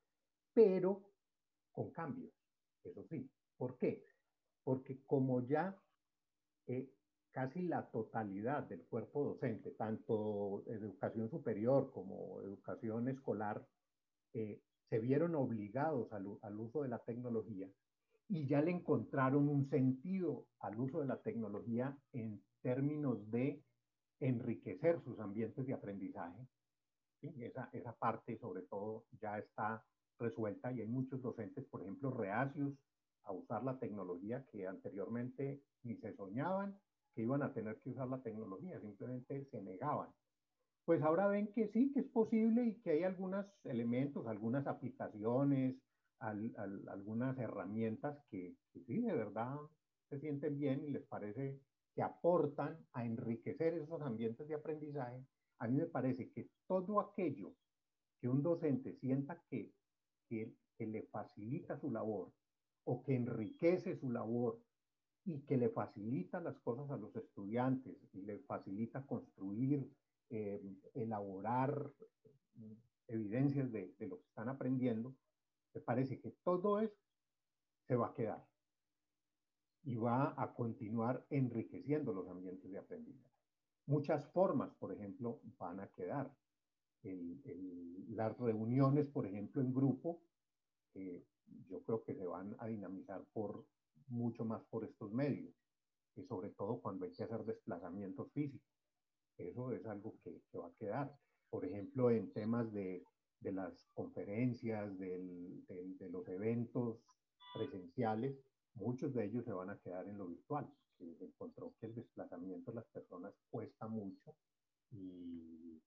pero 0.53 1.03
con 1.71 1.91
cambios, 1.91 2.33
eso 2.83 3.05
sí. 3.09 3.29
¿Por 3.57 3.77
qué? 3.77 4.05
Porque 4.63 5.03
como 5.05 5.41
ya 5.41 5.77
eh, 6.67 6.89
casi 7.31 7.61
la 7.63 7.89
totalidad 7.91 8.63
del 8.63 8.85
cuerpo 8.85 9.23
docente, 9.23 9.71
tanto 9.71 10.63
educación 10.67 11.29
superior 11.29 11.91
como 11.91 12.41
educación 12.41 13.09
escolar, 13.09 13.65
eh, 14.33 14.61
se 14.89 14.99
vieron 14.99 15.35
obligados 15.35 16.11
al, 16.13 16.59
uso 16.59 16.83
de 16.83 16.89
la 16.89 16.99
tecnología 16.99 17.69
y 18.27 18.47
ya 18.47 18.61
le 18.61 18.71
encontraron 18.71 19.47
un 19.47 19.69
sentido 19.69 20.45
al 20.59 20.79
uso 20.79 20.99
de 20.99 21.07
la 21.07 21.21
tecnología 21.21 21.97
en 22.11 22.41
términos 22.61 23.29
de 23.31 23.61
enriquecer 24.19 25.01
sus 25.03 25.19
ambientes 25.19 25.65
de 25.65 25.73
aprendizaje. 25.73 26.47
Esa, 27.21 27.69
esa 27.73 27.93
parte 27.93 28.37
sobre 28.37 28.61
todo 28.63 29.05
ya 29.21 29.37
está 29.37 29.83
resuelta 30.19 30.71
y 30.71 30.81
hay 30.81 30.87
muchos 30.87 31.21
docentes, 31.21 31.65
por 31.65 31.81
ejemplo, 31.81 32.11
reacios 32.11 32.73
a 33.23 33.31
usar 33.31 33.63
la 33.63 33.77
tecnología 33.79 34.45
que 34.51 34.67
anteriormente 34.67 35.61
ni 35.83 35.95
se 35.97 36.13
soñaban 36.15 36.77
que 37.13 37.23
iban 37.23 37.43
a 37.43 37.53
tener 37.53 37.79
que 37.81 37.89
usar 37.89 38.07
la 38.07 38.21
tecnología, 38.21 38.79
simplemente 38.79 39.45
se 39.51 39.61
negaban. 39.61 40.09
Pues 40.85 41.01
ahora 41.03 41.27
ven 41.27 41.51
que 41.53 41.67
sí, 41.67 41.91
que 41.91 42.01
es 42.01 42.07
posible 42.07 42.65
y 42.65 42.81
que 42.81 42.91
hay 42.91 43.03
algunos 43.03 43.45
elementos, 43.63 44.25
algunas 44.27 44.65
aplicaciones, 44.67 45.75
algunas 46.19 47.37
herramientas 47.37 48.19
que, 48.29 48.57
que 48.73 48.83
sí, 48.83 48.99
de 49.01 49.13
verdad 49.13 49.55
se 50.09 50.19
sienten 50.19 50.59
bien 50.59 50.83
y 50.83 50.89
les 50.89 51.05
parece 51.05 51.61
que 51.95 52.01
aportan 52.01 52.77
a 52.93 53.05
enriquecer 53.05 53.75
esos 53.75 54.01
ambientes 54.01 54.47
de 54.47 54.55
aprendizaje. 54.55 55.23
A 55.59 55.67
mí 55.67 55.77
me 55.77 55.85
parece 55.85 56.31
que 56.31 56.49
todo 56.67 56.99
aquello 56.99 57.53
que 58.19 58.27
un 58.27 58.41
docente 58.41 58.95
sienta 58.95 59.43
que, 59.49 59.71
que, 60.27 60.55
que 60.77 60.87
le 60.87 61.03
facilita 61.03 61.77
su 61.77 61.91
labor 61.91 62.33
o 62.85 63.03
que 63.03 63.15
enriquece 63.15 63.95
su 63.95 64.09
labor 64.11 64.61
y 65.25 65.41
que 65.41 65.57
le 65.57 65.69
facilita 65.69 66.39
las 66.39 66.57
cosas 66.59 66.89
a 66.89 66.97
los 66.97 67.15
estudiantes 67.15 67.97
y 68.13 68.21
le 68.21 68.39
facilita 68.39 69.05
construir, 69.05 69.87
eh, 70.29 70.61
elaborar 70.93 71.91
mm, 72.55 72.73
evidencias 73.07 73.71
de, 73.71 73.95
lo 73.99 74.19
que 74.19 74.27
están 74.27 74.49
aprendiendo, 74.49 75.15
me 75.73 75.81
parece 75.81 76.19
que 76.19 76.31
todo 76.43 76.79
eso 76.79 77.01
se 77.87 77.95
va 77.95 78.07
a 78.07 78.13
quedar 78.13 78.45
y 79.83 79.95
va 79.95 80.33
a 80.37 80.53
continuar 80.53 81.25
enriqueciendo 81.29 82.13
los 82.13 82.27
ambientes 82.27 82.69
de 82.71 82.77
aprendizaje. 82.77 83.33
Muchas 83.87 84.29
formas, 84.31 84.71
por 84.75 84.93
ejemplo, 84.93 85.41
van 85.57 85.79
a 85.79 85.87
quedar. 85.87 86.31
Las 88.09 88.37
reuniones, 88.37 89.07
por 89.07 89.25
ejemplo, 89.25 89.61
en 89.61 89.73
grupo, 89.73 90.21
yo 90.93 91.83
creo 91.83 92.03
que 92.03 92.13
se 92.13 92.27
van 92.27 92.55
a 92.59 92.67
dinamizar 92.67 93.23
por 93.33 93.65
mucho 94.09 94.45
más 94.45 94.61
por 94.65 94.83
estos 94.83 95.11
medios, 95.11 95.55
y 96.15 96.23
sobre 96.23 96.49
todo 96.49 96.81
cuando 96.81 97.05
hay 97.05 97.11
que 97.11 97.23
hacer 97.23 97.43
desplazamientos 97.45 98.31
físicos. 98.31 98.78
Eso 99.39 99.71
es 99.71 99.85
algo 99.85 100.15
que, 100.23 100.41
que 100.51 100.57
va 100.57 100.67
a 100.67 100.75
quedar. 100.77 101.15
Por 101.49 101.65
ejemplo, 101.65 102.11
en 102.11 102.31
temas 102.33 102.71
de, 102.73 103.03
de 103.39 103.51
las 103.51 103.87
conferencias, 103.93 104.97
del, 104.99 105.65
de 105.67 106.09
los 106.09 106.27
eventos 106.27 106.99
presenciales, 107.53 108.37
muchos 108.75 109.13
de 109.13 109.25
ellos 109.25 109.45
se 109.45 109.53
van 109.53 109.69
a 109.69 109.79
quedar 109.79 110.07
en 110.07 110.17
lo 110.17 110.27
virtual. 110.27 110.69
Se 110.97 111.25
encontró 111.25 111.73
que 111.79 111.87
el 111.87 111.95
desplazamiento 111.95 112.71
de 112.71 112.75
las 112.75 112.85
personas 112.87 113.33
cuesta 113.49 113.87
mucho 113.87 114.35
y, 114.91 115.81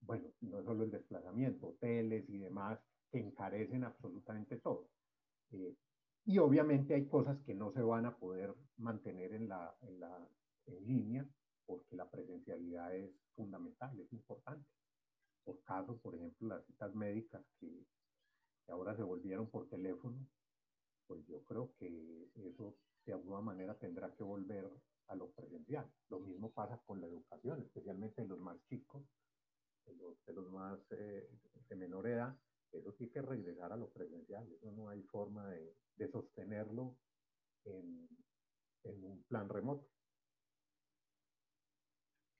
bueno, 0.00 0.28
no 0.42 0.62
solo 0.62 0.84
el 0.84 0.90
desplazamiento, 0.90 1.68
hoteles 1.68 2.28
y 2.28 2.38
demás 2.38 2.78
que 3.10 3.18
encarecen 3.18 3.84
absolutamente 3.84 4.58
todo. 4.58 4.90
Eh, 5.52 5.74
y 6.26 6.38
obviamente 6.38 6.94
hay 6.94 7.06
cosas 7.06 7.40
que 7.40 7.54
no 7.54 7.72
se 7.72 7.80
van 7.80 8.04
a 8.04 8.18
poder 8.18 8.54
mantener 8.76 9.32
en, 9.32 9.48
la, 9.48 9.74
en, 9.80 9.98
la, 9.98 10.28
en 10.66 10.86
línea 10.86 11.26
porque 11.68 11.94
la 11.94 12.10
presencialidad 12.10 12.94
es 12.96 13.12
fundamental, 13.36 14.00
es 14.00 14.10
importante. 14.14 14.66
Por 15.44 15.62
caso, 15.62 15.98
por 15.98 16.14
ejemplo, 16.14 16.48
las 16.48 16.64
citas 16.64 16.94
médicas 16.94 17.44
que, 17.60 17.84
ahora 18.68 18.96
se 18.96 19.02
volvieron 19.02 19.48
por 19.50 19.68
teléfono, 19.68 20.16
pues 21.06 21.26
yo 21.26 21.44
creo 21.44 21.74
que 21.78 22.30
eso 22.34 22.76
de 23.04 23.12
alguna 23.12 23.42
manera 23.42 23.78
tendrá 23.78 24.14
que 24.14 24.22
volver 24.22 24.68
a 25.08 25.14
lo 25.14 25.30
presencial. 25.32 25.90
Lo 26.08 26.20
mismo 26.20 26.50
pasa 26.52 26.82
con 26.86 27.00
la 27.00 27.06
educación, 27.06 27.62
especialmente 27.62 28.22
en 28.22 28.28
los 28.28 28.38
más 28.40 28.58
chicos, 28.64 29.04
de 29.86 29.94
los, 29.94 30.24
de 30.24 30.32
los 30.32 30.50
más 30.50 30.78
eh, 30.90 31.30
de 31.68 31.76
menor 31.76 32.06
edad, 32.06 32.34
eso 32.72 32.92
tiene 32.94 33.12
que 33.12 33.22
regresar 33.22 33.72
a 33.72 33.76
lo 33.76 33.90
presencial, 33.90 34.50
eso 34.52 34.70
no 34.72 34.88
hay 34.88 35.02
forma 35.02 35.48
de, 35.48 35.74
de 35.96 36.10
sostenerlo 36.10 36.96
en, 37.64 38.08
en, 38.84 39.04
un 39.04 39.22
plan 39.24 39.48
remoto. 39.48 39.88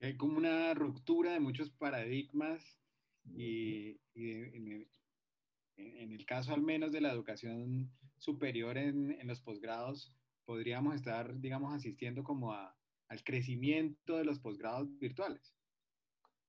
Hay 0.00 0.16
como 0.16 0.38
una 0.38 0.74
ruptura 0.74 1.32
de 1.32 1.40
muchos 1.40 1.70
paradigmas 1.70 2.80
y, 3.24 4.00
y 4.14 4.30
en, 4.30 4.88
en, 5.76 6.12
el 6.12 6.24
caso 6.24 6.54
al 6.54 6.62
menos 6.62 6.92
de 6.92 7.00
la 7.00 7.12
educación 7.12 7.90
superior 8.16 8.78
en, 8.78 9.12
en 9.12 9.26
los 9.26 9.40
posgrados, 9.40 10.14
podríamos 10.44 10.94
estar, 10.94 11.38
digamos, 11.40 11.74
asistiendo 11.74 12.22
como 12.22 12.52
a, 12.52 12.76
al 13.08 13.24
crecimiento 13.24 14.16
de 14.16 14.24
los 14.24 14.38
posgrados 14.38 14.88
virtuales. 14.98 15.54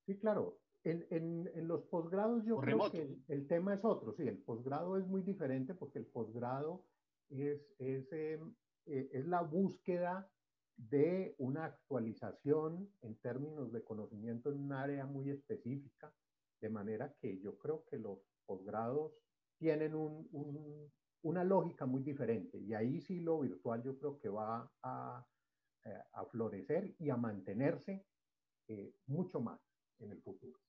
Sí, 0.06 0.18
claro. 0.20 0.60
En, 0.84 1.06
en, 1.10 1.50
en 1.56 1.68
los 1.68 1.84
posgrados 1.86 2.46
yo 2.46 2.58
creo 2.58 2.78
remoto. 2.78 2.92
que 2.92 3.02
el, 3.02 3.24
el, 3.28 3.48
tema 3.48 3.74
es 3.74 3.84
otro. 3.84 4.14
Sí, 4.14 4.24
el 4.28 4.38
posgrado 4.38 4.98
es 4.98 5.06
muy 5.06 5.22
diferente 5.24 5.74
porque 5.74 6.00
el 6.00 6.06
posgrado 6.06 6.86
es, 7.30 7.60
es, 7.80 8.08
eh, 8.12 8.40
es 8.86 9.26
la 9.26 9.42
búsqueda 9.42 10.32
de 10.80 11.36
una 11.38 11.66
actualización 11.66 12.90
en 13.02 13.16
términos 13.18 13.72
de 13.74 13.84
conocimiento 13.84 14.50
en 14.50 14.60
un 14.60 14.72
área 14.72 15.06
muy 15.06 15.30
específica, 15.30 16.14
de 16.62 16.70
manera 16.70 17.14
que 17.20 17.40
yo 17.40 17.58
creo 17.58 17.84
que 17.86 17.98
los 17.98 18.20
posgrados 18.46 19.12
tienen 19.58 19.94
un, 19.94 20.28
un, 20.32 20.90
una 21.22 21.44
lógica 21.44 21.86
muy 21.86 22.02
diferente 22.02 22.58
y 22.58 22.74
ahí 22.74 23.02
sí 23.02 23.20
lo 23.20 23.42
virtual 23.42 23.84
yo 23.84 23.98
creo 23.98 24.20
que 24.20 24.30
va 24.30 24.72
a, 24.82 25.28
eh, 25.84 26.00
florecer 26.32 26.96
y 26.98 27.10
a 27.10 27.18
mantenerse 27.18 28.06
eh, 28.68 28.94
mucho 29.08 29.42
más 29.42 29.60
en 30.00 30.12
el 30.12 30.22
futuro. 30.22 30.60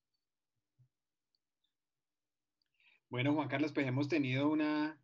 Bueno, 3.08 3.34
Juan 3.34 3.48
Carlos, 3.48 3.72
pues 3.72 3.86
hemos 3.86 4.08
tenido 4.08 4.50
una 4.50 5.00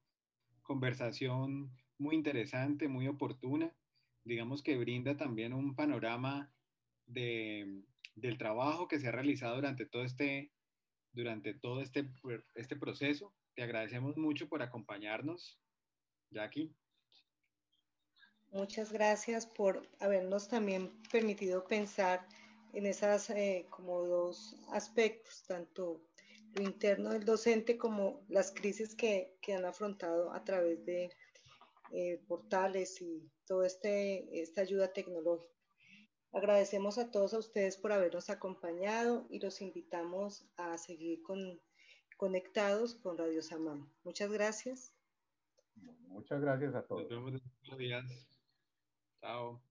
conversación 0.62 1.70
muy 1.98 2.14
interesante, 2.16 2.88
muy 2.88 3.08
oportuna, 3.08 3.72
digamos 4.26 4.62
que 4.62 4.76
brinda 4.76 5.16
también 5.16 5.54
un 5.54 5.74
panorama 5.74 6.52
de, 7.06 7.82
del 8.16 8.36
trabajo 8.36 8.88
que 8.88 8.98
se 8.98 9.08
ha 9.08 9.12
realizado 9.12 9.54
durante 9.54 9.86
todo 9.86 10.02
este, 10.02 10.52
durante 11.12 11.54
todo 11.54 11.80
este, 11.80 12.10
este 12.56 12.76
proceso. 12.76 13.32
Te 13.54 13.62
agradecemos 13.62 14.16
mucho 14.16 14.48
por 14.48 14.62
acompañarnos, 14.62 15.58
Jackie. 16.30 16.74
Muchas 18.50 18.92
gracias 18.92 19.46
por 19.46 19.88
habernos 20.00 20.48
también 20.48 21.00
permitido 21.10 21.64
pensar 21.64 22.26
en 22.72 22.86
esas 22.86 23.30
eh, 23.30 23.66
como 23.70 24.02
dos 24.02 24.56
aspectos, 24.72 25.44
tanto 25.46 26.02
lo 26.54 26.62
interno 26.62 27.10
del 27.10 27.24
docente 27.24 27.78
como 27.78 28.24
las 28.28 28.50
crisis 28.50 28.94
que, 28.94 29.36
que 29.40 29.54
han 29.54 29.64
afrontado 29.64 30.32
a 30.32 30.42
través 30.42 30.84
de 30.84 31.10
eh, 31.92 32.22
portales 32.26 33.00
y 33.00 33.30
toda 33.46 33.66
este, 33.66 34.40
esta 34.40 34.62
ayuda 34.62 34.92
tecnológica. 34.92 35.54
Agradecemos 36.32 36.98
a 36.98 37.10
todos 37.10 37.32
a 37.34 37.38
ustedes 37.38 37.76
por 37.78 37.92
habernos 37.92 38.28
acompañado 38.28 39.26
y 39.30 39.40
los 39.40 39.62
invitamos 39.62 40.46
a 40.56 40.76
seguir 40.76 41.22
con, 41.22 41.60
conectados 42.16 42.94
con 42.96 43.16
Radio 43.16 43.42
Samam. 43.42 43.90
Muchas 44.04 44.30
gracias. 44.30 44.92
Muchas 46.08 46.40
gracias 46.40 46.74
a 46.74 46.86
todos. 46.86 47.02
Nos 47.02 47.10
vemos 47.10 47.42
en 47.70 47.78
días. 47.78 48.28
Chao. 49.20 49.62